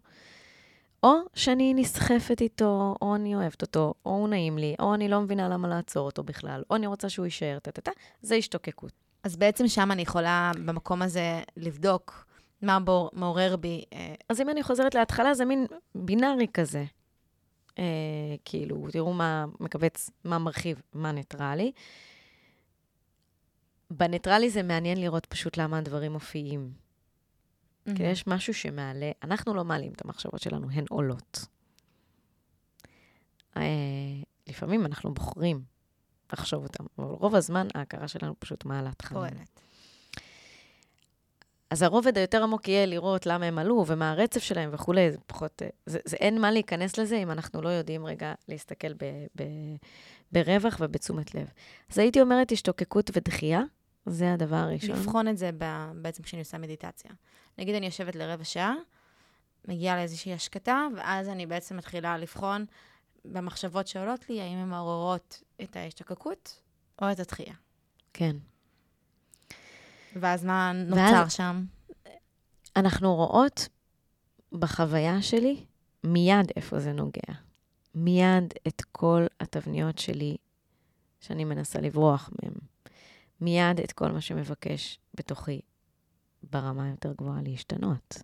[1.03, 5.21] או שאני נסחפת איתו, או אני אוהבת אותו, או הוא נעים לי, או אני לא
[5.21, 7.91] מבינה למה לעצור אותו בכלל, או אני רוצה שהוא יישאר, טה-טה-טה,
[8.21, 8.91] זה השתוקקות.
[9.23, 12.25] אז בעצם שם אני יכולה, במקום הזה, לבדוק
[12.61, 13.83] מה בור, מעורר בי.
[13.93, 16.85] אה, אז אם אני חוזרת להתחלה, זה מין בינארי כזה.
[17.79, 17.83] אה,
[18.45, 21.71] כאילו, תראו מה מכווץ, מה מרחיב, מה ניטרלי.
[23.91, 26.80] בניטרלי זה מעניין לראות פשוט למה הדברים מופיעים.
[27.95, 31.45] כי יש משהו שמעלה, אנחנו לא מעלים את המחשבות שלנו, הן עולות.
[33.57, 33.61] אה,
[34.47, 35.61] לפעמים אנחנו בוחרים
[36.34, 39.21] לחשוב אותם, אבל רוב הזמן ההכרה שלנו פשוט מעלה תכנים.
[39.21, 39.61] פועלת.
[41.69, 45.61] אז הרובד היותר עמוק יהיה לראות למה הם עלו ומה הרצף שלהם וכולי, זה פחות...
[45.61, 49.03] אה, זה, זה אין מה להיכנס לזה אם אנחנו לא יודעים רגע להסתכל ב,
[49.36, 49.43] ב,
[50.32, 51.47] ברווח ובתשומת לב.
[51.91, 53.61] אז הייתי אומרת השתוקקות ודחייה,
[54.05, 54.89] זה הדבר הראשון.
[54.95, 57.11] לבחון את זה ב- בעצם כשאני עושה מדיטציה.
[57.57, 58.73] נגיד אני יושבת לרבע שעה,
[59.67, 62.65] מגיעה לאיזושהי השקטה, ואז אני בעצם מתחילה לבחון
[63.25, 66.61] במחשבות שעולות לי, האם הן מעוררות את ההשתקקות
[67.01, 67.53] או את התחייה.
[68.13, 68.35] כן.
[70.15, 71.65] ואז מה נוצר ואז- שם?
[72.75, 73.67] אנחנו רואות
[74.51, 75.65] בחוויה שלי
[76.03, 77.33] מיד איפה זה נוגע.
[77.95, 80.37] מיד את כל התבניות שלי
[81.19, 82.53] שאני מנסה לברוח מהן.
[83.41, 85.61] מיד את כל מה שמבקש בתוכי
[86.43, 88.17] ברמה יותר גבוהה להשתנות.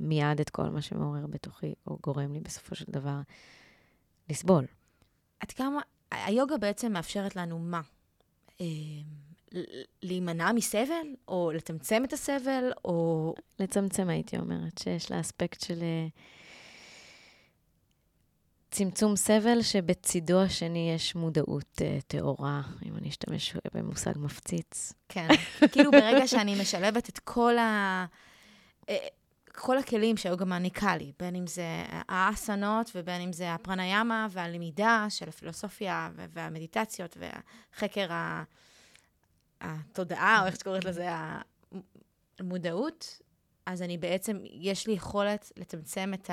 [0.00, 3.20] מיד את כל מה שמעורר בתוכי, או גורם לי בסופו של דבר
[4.28, 4.66] לסבול.
[5.40, 5.80] עד כמה,
[6.10, 7.80] היוגה בעצם מאפשרת לנו מה?
[8.60, 8.66] אה,
[10.02, 13.34] להימנע מסבל, או לצמצם את הסבל, או...
[13.58, 16.06] לצמצם, הייתי אומרת, שיש לה אספקט של אה,
[18.70, 24.92] צמצום סבל, שבצידו השני יש מודעות אה, טהורה, אם אני אשתמש במושג מפציץ.
[25.08, 25.28] כן.
[25.72, 28.06] כאילו ברגע שאני משלבת את כל ה...
[28.88, 28.96] אה,
[29.52, 35.28] כל הכלים שהיוגה מעניקה לי, בין אם זה האסנות ובין אם זה הפרניאמה והלמידה של
[35.28, 38.08] הפילוסופיה והמדיטציות והחקר
[39.60, 41.08] התודעה, או איך שקוראת לזה,
[42.38, 43.20] המודעות,
[43.66, 46.30] אז אני בעצם, יש לי יכולת לצמצם את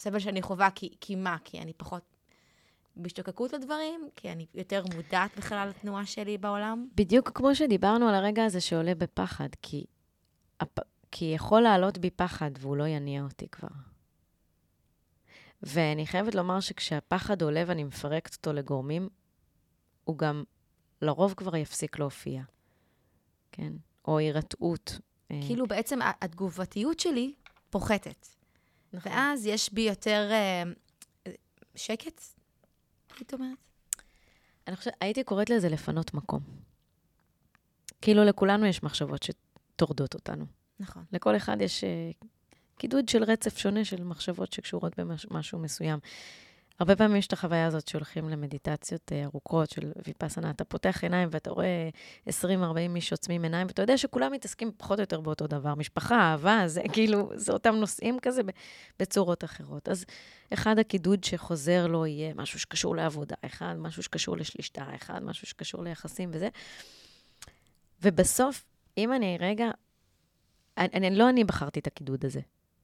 [0.00, 1.36] הסבל שאני חווה, כי, כי מה?
[1.44, 2.02] כי אני פחות
[2.96, 6.88] בהשתוקקות לדברים, כי אני יותר מודעת בכלל לתנועה שלי בעולם.
[6.94, 9.84] בדיוק כמו שדיברנו על הרגע הזה שעולה בפחד, כי,
[11.10, 13.68] כי יכול לעלות בי פחד והוא לא יניע אותי כבר.
[15.62, 19.08] ואני חייבת לומר שכשהפחד עולה ואני מפרקת אותו לגורמים,
[20.04, 20.44] הוא גם
[21.02, 22.42] לרוב כבר יפסיק להופיע,
[23.52, 23.72] כן?
[24.04, 24.98] או הירתעות.
[25.30, 25.40] אה.
[25.46, 27.34] כאילו בעצם התגובתיות שלי
[27.70, 28.39] פוחתת.
[28.92, 29.12] נכון.
[29.12, 31.28] ואז יש בי יותר uh,
[31.74, 32.22] שקט,
[33.16, 33.58] היית אומרת?
[34.66, 36.40] אני חושבת, הייתי קוראת לזה לפנות מקום.
[38.00, 40.44] כאילו לכולנו יש מחשבות שטורדות אותנו.
[40.80, 41.04] נכון.
[41.12, 42.26] לכל אחד יש uh,
[42.78, 45.98] קידוד של רצף שונה של מחשבות שקשורות במשהו מסוים.
[46.80, 51.28] הרבה פעמים יש את החוויה הזאת שהולכים למדיטציות אה, ארוכות של ויפאסנה, אתה פותח עיניים
[51.32, 51.88] ואתה רואה
[52.28, 52.32] 20-40
[52.96, 55.74] איש עוצמים עיניים, ואתה יודע שכולם מתעסקים פחות או יותר באותו דבר.
[55.74, 58.42] משפחה, אהבה, זה כאילו, זה אותם נושאים כזה
[58.98, 59.88] בצורות אחרות.
[59.88, 60.04] אז
[60.52, 65.84] אחד הקידוד שחוזר לו יהיה משהו שקשור לעבודה, אחד משהו שקשור לשלישתה, אחד משהו שקשור
[65.84, 66.48] ליחסים וזה.
[68.02, 68.64] ובסוף,
[68.98, 69.70] אם אני רגע,
[70.78, 72.40] אני, אני, לא אני בחרתי את הקידוד הזה,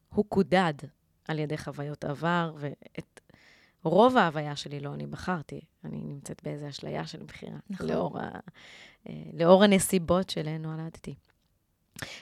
[0.09, 0.73] הוא קודד
[1.27, 3.19] על ידי חוויות עבר ואת
[3.83, 7.87] רוב ההוויה שלי לא אני בחרתי, אני נמצאת באיזו אשליה של בחירה, נכון.
[7.87, 8.39] לאור, ה,
[9.09, 11.15] אה, לאור הנסיבות שלהן נולדתי.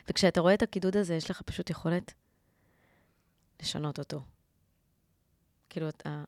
[0.09, 2.13] וכשאתה רואה את הקידוד הזה, יש לך פשוט יכולת
[3.61, 4.21] לשנות אותו.
[5.69, 6.23] כאילו, אתה...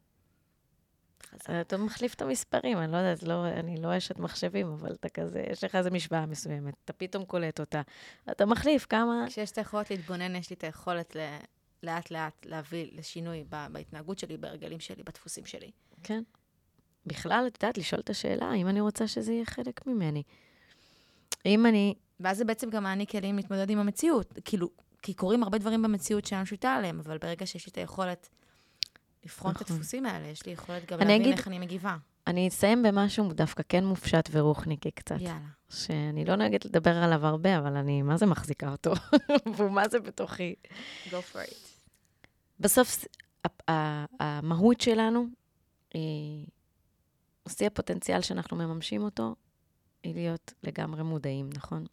[1.62, 5.44] אתה מחליף את המספרים, אני לא יודעת, לא, אני לא אשת מחשבים, אבל אתה כזה,
[5.52, 7.82] יש לך איזו משוואה מסוימת, אתה פתאום קולט אותה,
[8.32, 9.26] אתה מחליף כמה...
[9.28, 11.20] כשיש את היכולת להתבונן, יש לי את היכולת ל...
[11.84, 15.72] לאט-לאט להביא לשינוי בהתנהגות שלי, בהרגלים שלי, בדפוסים שלי.
[16.04, 16.24] כן.
[17.06, 20.24] בכלל, את יודעת, לשאול את השאלה, האם אני רוצה שזה יהיה חלק ממני.
[21.46, 21.96] אם אני...
[22.20, 24.34] ואז זה בעצם גם מעניק כלים להתמודד עם המציאות.
[24.46, 24.70] כאילו,
[25.02, 28.30] כי קורים הרבה דברים במציאות שאני שליטה עליהם, אבל ברגע שיש לי את היכולת
[29.26, 29.66] לבחון נכון.
[29.66, 31.98] את הדפוסים האלה, יש לי יכולת גם להבין אגיד, איך אני מגיבה.
[32.28, 35.16] אני אסיים במשהו דווקא כן מופשט ורוחניקי קצת.
[35.20, 35.40] יאללה.
[35.70, 38.94] שאני לא נוהגת לדבר עליו הרבה, אבל אני מה זה מחזיקה אותו,
[39.56, 40.56] והוא מה זה בתוכי.
[41.10, 41.67] Go for it.
[42.60, 43.06] בסוף,
[44.20, 45.26] המהות שלנו,
[47.48, 49.36] שיא הפוטנציאל שאנחנו מממשים אותו,
[50.04, 51.86] היא להיות לגמרי מודעים, נכון?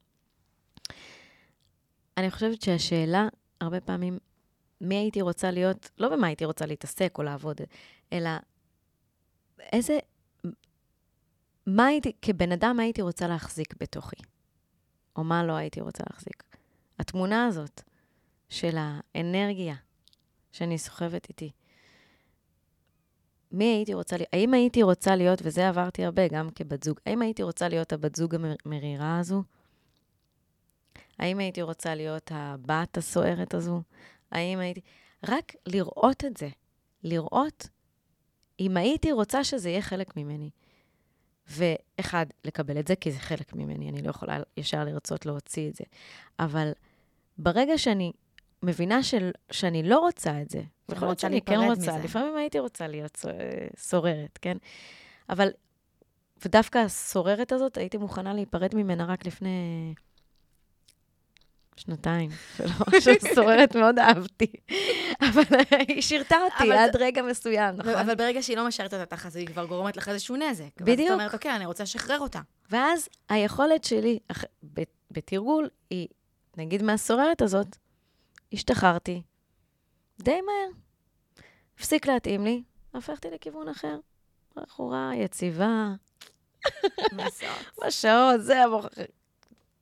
[2.17, 3.29] אני חושבת שהשאלה,
[3.61, 4.19] הרבה פעמים,
[4.81, 7.61] מי הייתי רוצה להיות, לא במה הייתי רוצה להתעסק או לעבוד,
[8.13, 8.31] אלא
[9.59, 9.99] איזה,
[11.67, 14.17] מה הייתי, כבן אדם, מה הייתי רוצה להחזיק בתוכי?
[15.17, 16.43] או מה לא הייתי רוצה להחזיק?
[16.99, 17.83] התמונה הזאת
[18.49, 19.75] של האנרגיה
[20.55, 21.51] שאני סוחבת איתי.
[23.53, 24.29] מי הייתי רוצה להיות?
[24.33, 28.15] האם הייתי רוצה להיות, וזה עברתי הרבה, גם כבת זוג, האם הייתי רוצה להיות הבת
[28.15, 29.43] זוג המרירה הזו?
[31.19, 33.83] האם הייתי רוצה להיות הבת הסוערת הזו?
[34.33, 34.81] האם הייתי...
[35.29, 36.49] רק לראות את זה.
[37.03, 37.69] לראות
[38.61, 40.51] אם הייתי רוצה שזה יהיה חלק ממני.
[41.47, 45.75] ואחד, לקבל את זה, כי זה חלק ממני, אני לא יכולה ישר לרצות להוציא את
[45.75, 45.85] זה.
[46.39, 46.73] אבל
[47.39, 48.13] ברגע שאני
[48.65, 50.63] מבינה של, שאני לא רוצה את זה,
[50.93, 52.05] יכול להיות שאני כן רוצה, מזה.
[52.05, 53.19] לפעמים הייתי רוצה להיות
[53.77, 54.57] סוררת, כן?
[55.31, 55.49] אבל,
[56.45, 59.95] ודווקא הסוררת הזאת, הייתי מוכנה להיפרד ממנה רק לפני
[61.77, 62.31] שנתיים,
[62.97, 64.53] משהו סוררת מאוד אהבתי.
[65.21, 65.43] אבל
[65.89, 67.95] היא שירתה אותי עד רגע מסוים, נכון?
[67.95, 70.81] אבל ברגע שהיא לא משרתת אותך, אז היא כבר גורמת לך איזשהו נזק.
[70.81, 70.99] בדיוק.
[70.99, 72.41] ואז את אומרת, אוקיי, אני רוצה לשחרר אותה.
[72.71, 74.19] ואז היכולת שלי,
[75.11, 76.09] בתרגול, היא,
[76.57, 77.77] נגיד מהסוררת הזאת,
[78.55, 79.23] השתחררתי
[80.19, 80.79] די מהר.
[81.79, 82.63] הפסיק להתאים לי,
[82.95, 83.99] הפכתי לכיוון אחר.
[84.57, 85.89] בחורה יציבה.
[87.87, 88.87] בשעות, זה המוח...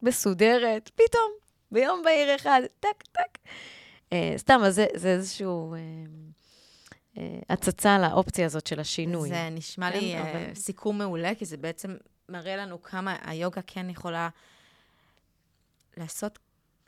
[0.03, 1.33] מסודרת, פתאום,
[1.71, 3.39] ביום בהיר אחד, טק, טק.
[4.11, 5.75] Uh, סתם, אז זה, זה איזשהו...
[5.75, 9.29] uh, הצצה לאופציה הזאת של השינוי.
[9.29, 10.55] זה נשמע כן, לי אבל...
[10.55, 11.97] סיכום מעולה, כי זה בעצם
[12.29, 14.29] מראה לנו כמה היוגה כן יכולה
[15.97, 16.39] לעשות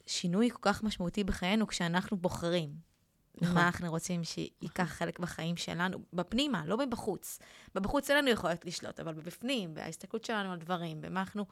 [0.07, 2.95] שינוי כל כך משמעותי בחיינו כשאנחנו בוחרים.
[3.41, 3.55] נכון.
[3.55, 7.39] מה אנחנו רוצים שייקח חלק בחיים שלנו, בפנימה, לא מבחוץ.
[7.75, 11.47] בבחוץ אין לנו יכולת לשלוט, אבל בפנים, בהסתכלות שלנו על דברים, במה אנחנו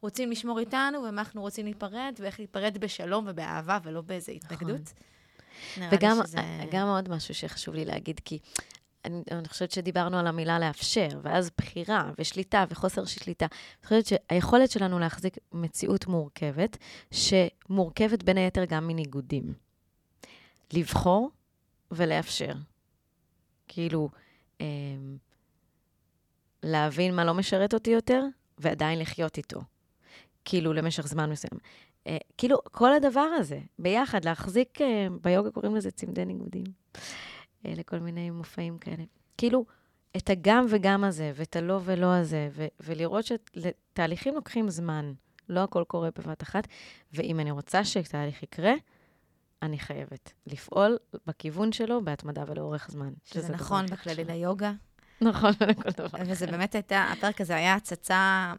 [0.00, 4.56] רוצים לשמור איתנו, ומה אנחנו רוצים להיפרד, ואיך להיפרד בשלום ובאהבה, ולא באיזו נכון.
[4.56, 4.92] התנגדות.
[5.76, 5.88] נכון.
[5.98, 6.40] וגם שזה...
[6.82, 8.38] עוד משהו שחשוב לי להגיד, כי
[9.04, 13.46] אני, אני חושבת שדיברנו על המילה לאפשר, ואז בחירה ושליטה וחוסר שליטה.
[13.46, 16.76] אני חושבת שהיכולת שלנו להחזיק מציאות מורכבת,
[17.10, 19.54] שמורכבת בין היתר גם מניגודים.
[20.72, 21.30] לבחור
[21.90, 22.52] ולאפשר.
[23.68, 24.08] כאילו,
[24.60, 24.66] אה,
[26.62, 28.22] להבין מה לא משרת אותי יותר,
[28.58, 29.60] ועדיין לחיות איתו.
[30.44, 31.60] כאילו, למשך זמן מסוים.
[32.06, 36.64] אה, כאילו, כל הדבר הזה, ביחד, להחזיק, אה, ביוגה קוראים לזה צמדי ניגודים,
[37.74, 39.04] לכל מיני מופעים כאלה.
[39.38, 39.64] כאילו,
[40.16, 45.12] את הגם וגם הזה, ואת הלא ולא הזה, ו- ולראות שתהליכים לוקחים זמן,
[45.48, 46.68] לא הכל קורה בבת אחת,
[47.12, 48.72] ואם אני רוצה שתהליך יקרה,
[49.62, 53.12] אני חייבת לפעול בכיוון שלו בהתמדה ולאורך זמן.
[53.24, 54.72] שזה נכון בכללי ליוגה.
[55.20, 56.18] נכון, לכל דבר.
[56.26, 58.52] וזה באמת הייתה, הפרק הזה היה הצצה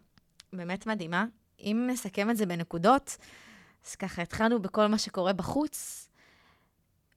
[0.54, 1.26] באמת מדהימה.
[1.60, 3.18] אם נסכם את זה בנקודות,
[3.88, 6.09] אז ככה התחלנו בכל מה שקורה בחוץ,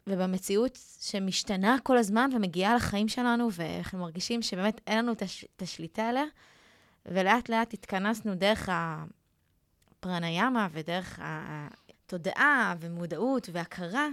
[0.07, 5.23] ובמציאות שמשתנה כל הזמן ומגיעה לחיים שלנו, ואנחנו מרגישים שבאמת אין לנו את.
[5.57, 6.25] את השליטה עליה,
[7.07, 8.69] ולאט לאט התכנסנו דרך
[9.99, 14.09] הפרניאמה ודרך התודעה ומודעות והכרה,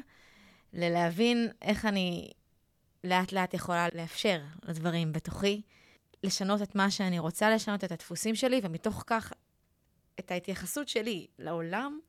[0.73, 2.31] ללהבין איך אני
[3.03, 5.61] לאט לאט יכולה לאפשר לדברים בתוכי,
[6.23, 9.33] לשנות את מה שאני רוצה לשנות, את הדפוסים שלי, ומתוך כך
[10.19, 11.99] את ההתייחסות שלי לעולם,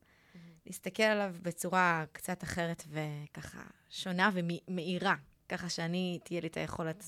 [0.70, 5.14] להסתכל עליו בצורה קצת אחרת וככה שונה ומאירה,
[5.48, 7.04] ככה שאני, תהיה לי את היכולת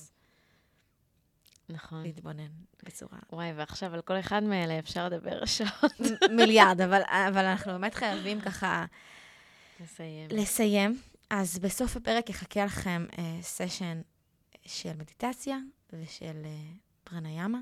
[1.69, 2.03] נכון.
[2.03, 2.51] להתבונן
[2.83, 3.19] בצורה...
[3.31, 5.91] וואי, ועכשיו על כל אחד מאלה אפשר לדבר שעות.
[6.35, 8.85] מיליארד, אבל, אבל אנחנו באמת חייבים ככה...
[9.79, 10.27] לסיים.
[10.31, 11.01] לסיים.
[11.29, 14.01] אז בסוף הפרק יחכה לכם אה, סשן
[14.65, 15.57] של מדיטציה
[15.93, 16.71] ושל אה,
[17.03, 17.59] פרניאמה.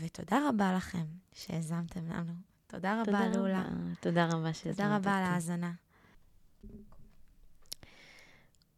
[0.00, 2.47] ותודה רבה לכם שהאזמתם לנו.
[2.68, 3.60] תודה רבה, תודה לולה.
[3.60, 3.94] רבה.
[4.00, 4.82] תודה רבה שהזמנת אותי.
[4.82, 5.72] תודה רבה על ההאזנה.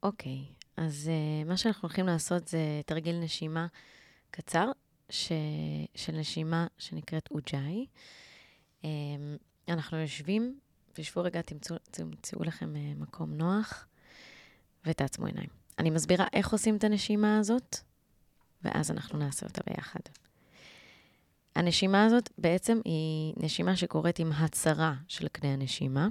[0.02, 0.44] אוקיי,
[0.76, 3.66] אז uh, מה שאנחנו הולכים לעשות זה תרגיל נשימה
[4.30, 4.70] קצר,
[5.10, 5.32] ש...
[5.94, 7.86] של נשימה שנקראת אוג'אי.
[8.82, 8.84] Um,
[9.68, 10.58] אנחנו יושבים,
[10.92, 13.86] תשבו רגע, תמצאו, תמצאו לכם uh, מקום נוח
[14.84, 15.48] ותעצמו עיניים.
[15.78, 17.76] אני מסבירה איך עושים את הנשימה הזאת,
[18.62, 20.00] ואז אנחנו נעשה אותה ביחד.
[21.56, 26.08] הנשימה הזאת בעצם היא נשימה שקורית עם הצרה של קנה הנשימה.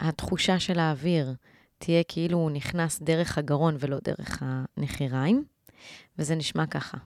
[0.00, 1.34] התחושה של האוויר
[1.78, 5.44] תהיה כאילו הוא נכנס דרך הגרון ולא דרך הנחיריים,
[6.18, 6.98] וזה נשמע ככה.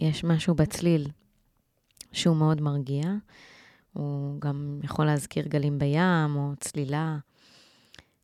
[0.00, 1.10] יש משהו בצליל
[2.12, 3.02] שהוא מאוד מרגיע,
[3.94, 7.18] הוא גם יכול להזכיר גלים בים או צלילה.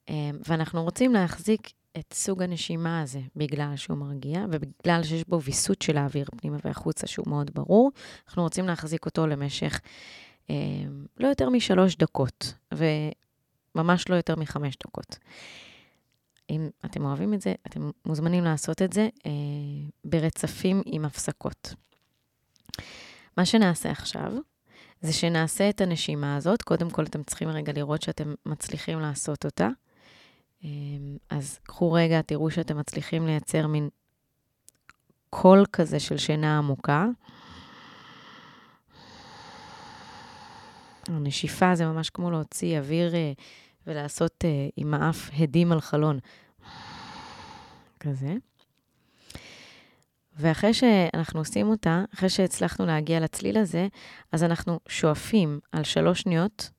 [0.09, 5.83] אמ, ואנחנו רוצים להחזיק את סוג הנשימה הזה בגלל שהוא מרגיע, ובגלל שיש בו ויסות
[5.83, 7.91] של האוויר פנימה והחוצה שהוא מאוד ברור,
[8.27, 9.81] אנחנו רוצים להחזיק אותו למשך
[10.51, 10.55] אה,
[11.21, 15.19] לא יותר משלוש דקות, וממש לא יותר מחמש דקות.
[16.51, 19.31] אם אתם אוהבים את זה, אתם מוזמנים לעשות את זה אה,
[20.05, 21.75] ברצפים עם הפסקות.
[23.37, 24.33] מה שנעשה עכשיו,
[25.01, 26.63] זה שנעשה את הנשימה הזאת.
[26.63, 29.69] קודם כל, אתם צריכים רגע לראות שאתם מצליחים לעשות אותה.
[30.65, 33.89] אמ, אז קחו רגע, תראו שאתם מצליחים לייצר מין
[35.31, 37.07] קול כזה של שינה עמוקה.
[41.09, 43.33] הנשיפה זה ממש כמו להוציא אוויר אה,
[43.87, 46.19] ולעשות אה, עם האף הדים על חלון.
[48.01, 48.35] כזה.
[50.41, 53.89] ואחרי שאנחנו עושים אותה, אחרי שהצלחנו להגיע לצליל הזה,
[54.33, 56.71] אז אנחנו שואפים על שלוש שניות,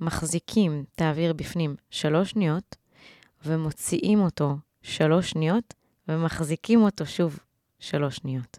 [0.00, 2.76] מחזיקים את האוויר בפנים שלוש שניות,
[3.44, 5.74] ומוציאים אותו שלוש שניות,
[6.08, 7.38] ומחזיקים אותו שוב
[7.78, 8.58] שלוש שניות.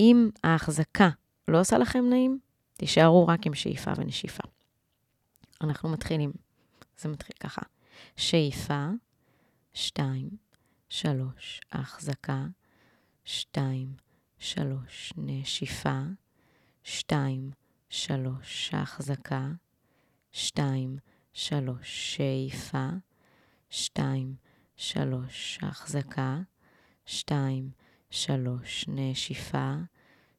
[0.00, 1.08] אם ההחזקה
[1.48, 2.38] לא עושה לכם נעים,
[2.74, 4.42] תישארו רק עם שאיפה ונשיפה.
[5.60, 6.32] אנחנו מתחילים.
[6.98, 7.62] זה מתחיל ככה.
[8.16, 8.88] שאיפה,
[9.74, 10.28] שתיים,
[10.88, 12.44] שלוש, החזקה,
[13.28, 13.94] שתיים,
[14.38, 16.00] שלוש, נשיפה,
[16.82, 17.50] שתיים,
[17.88, 19.48] שלוש, החזקה,
[20.32, 20.98] שתיים,
[21.32, 22.88] שלוש, שאיפה,
[23.70, 24.34] שתיים,
[24.76, 26.38] שלוש, החזקה,
[27.06, 27.70] שתיים,
[28.10, 29.74] שלוש, נשיפה,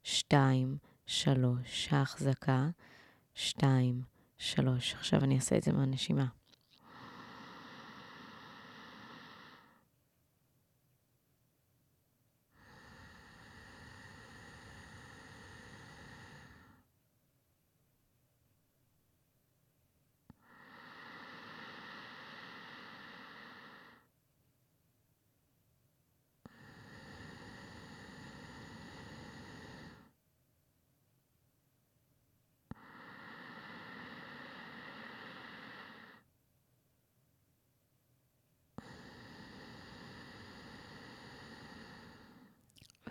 [0.03, 2.69] שתיים, שלוש, החזקה,
[3.35, 4.01] שתיים,
[4.37, 4.93] שלוש.
[4.93, 6.36] עכשיו אני אעשה את זה מהנשימה.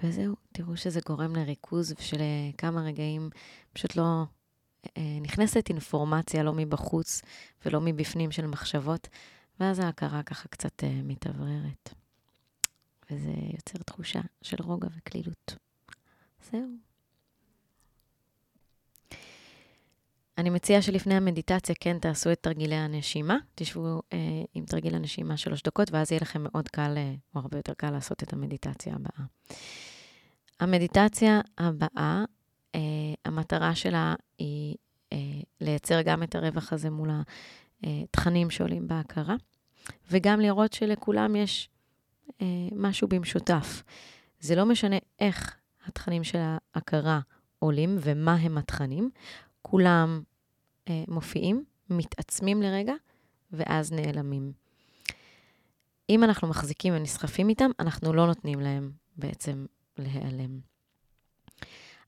[0.03, 3.31] וזהו, תראו שזה גורם לריכוז ושלכמה רגעים
[3.73, 4.23] פשוט לא
[4.97, 7.23] אה, נכנסת אינפורמציה, לא מבחוץ
[7.65, 9.09] ולא מבפנים של מחשבות,
[9.61, 11.95] ואז ההכרה ככה קצת אה, מתאווררת.
[13.11, 15.57] וזה יוצר תחושה של רוגע וקלילות.
[16.51, 16.69] זהו.
[20.39, 23.37] אני מציעה שלפני המדיטציה כן תעשו את תרגילי הנשימה.
[23.55, 24.19] תשבו אה,
[24.55, 27.91] עם תרגיל הנשימה שלוש דקות, ואז יהיה לכם מאוד קל, אה, או הרבה יותר קל
[27.91, 29.27] לעשות את המדיטציה הבאה.
[30.61, 32.25] המדיטציה הבאה,
[32.75, 32.81] אה,
[33.25, 34.77] המטרה שלה היא
[35.13, 35.19] אה,
[35.61, 37.11] לייצר גם את הרווח הזה מול
[37.83, 39.37] התכנים שעולים בהכרה,
[40.11, 41.69] וגם לראות שלכולם יש
[42.43, 43.83] אה, משהו במשותף.
[44.41, 45.57] זה לא משנה איך
[45.87, 46.39] התכנים של
[46.75, 47.21] ההכרה
[47.59, 49.11] עולים ומה הם התכנים,
[49.71, 50.23] כולם
[50.89, 52.95] אה, מופיעים, מתעצמים לרגע,
[53.53, 54.53] ואז נעלמים.
[56.11, 59.67] אם אנחנו מחזיקים ונסחפים איתם, אנחנו לא נותנים להם בעצם
[59.99, 60.61] להיעלם.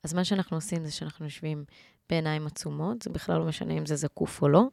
[0.03, 1.65] אז מה שאנחנו עושים זה שאנחנו יושבים
[2.09, 4.65] בעיניים עצומות, זה בכלל לא משנה אם זה זקוף או לא.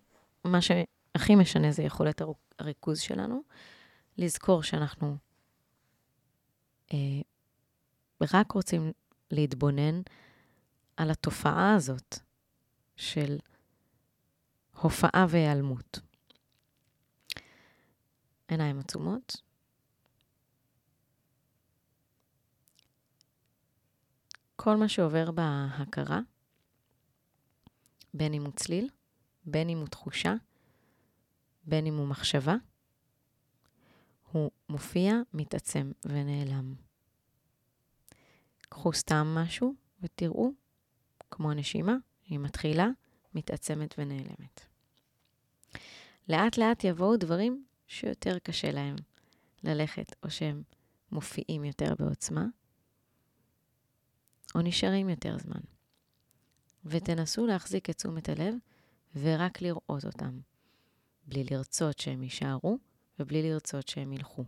[0.44, 2.22] מה שהכי משנה זה יכולת
[2.60, 3.42] הריכוז שלנו.
[4.18, 5.18] לזכור שאנחנו
[6.94, 7.22] אה,
[8.34, 8.92] רק רוצים
[9.32, 10.02] להתבונן
[10.98, 12.25] על התופעה הזאת
[12.96, 13.38] של
[14.82, 16.00] הופעה והיעלמות.
[18.48, 19.36] עיניים עצומות.
[24.56, 26.20] כל מה שעובר בהכרה,
[28.14, 28.90] בין אם הוא צליל,
[29.46, 30.34] בין אם הוא תחושה,
[31.64, 32.56] בין אם הוא מחשבה,
[34.32, 36.76] הוא מופיע, מתעצם ונעלם.
[38.70, 40.52] קחו סתם משהו ותראו,
[41.32, 42.88] כמו הנשימה, היא מתחילה,
[43.36, 44.66] מתעצמת ונעלמת.
[46.30, 48.96] לאט לאט יבואו דברים שיותר קשה להם
[49.64, 50.64] ללכת, או שהם
[51.12, 52.46] מופיעים יותר בעוצמה,
[54.56, 55.62] או נשארים יותר זמן.
[56.86, 58.56] ותנסו להחזיק את תשומת הלב
[59.16, 60.40] ורק לראות אותם,
[61.28, 62.78] בלי לרצות שהם יישארו
[63.20, 64.46] ובלי לרצות שהם ילכו.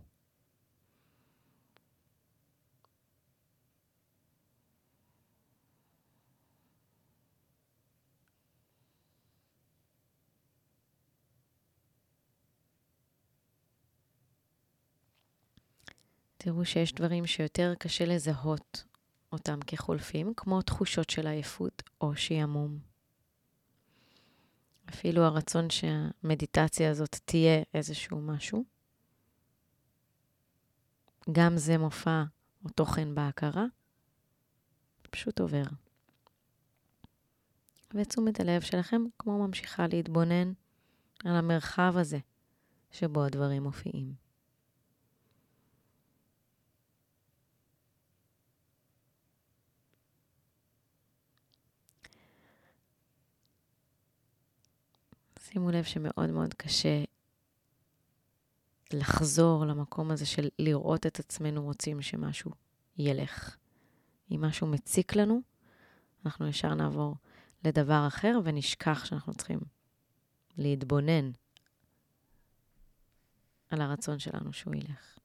[16.38, 18.84] תראו שיש דברים שיותר קשה לזהות
[19.32, 22.78] אותם כחולפים, כמו תחושות של עייפות או שעמום.
[24.88, 28.64] אפילו הרצון שהמדיטציה הזאת תהיה איזשהו משהו.
[31.32, 32.22] גם זה מופע
[32.64, 33.64] או תוכן בהכרה,
[35.10, 35.64] פשוט עובר.
[37.94, 40.52] ותשומת הלב שלכם כמו ממשיכה להתבונן
[41.24, 42.18] על המרחב הזה
[42.90, 44.27] שבו הדברים מופיעים.
[55.58, 57.04] שימו לב שמאוד מאוד קשה
[58.92, 62.50] לחזור למקום הזה של לראות את עצמנו רוצים שמשהו
[62.96, 63.56] ילך.
[64.30, 65.40] אם משהו מציק לנו,
[66.26, 67.14] אנחנו ישר נעבור
[67.64, 69.60] לדבר אחר ונשכח שאנחנו צריכים
[70.56, 71.30] להתבונן
[73.70, 75.17] על הרצון שלנו שהוא ילך.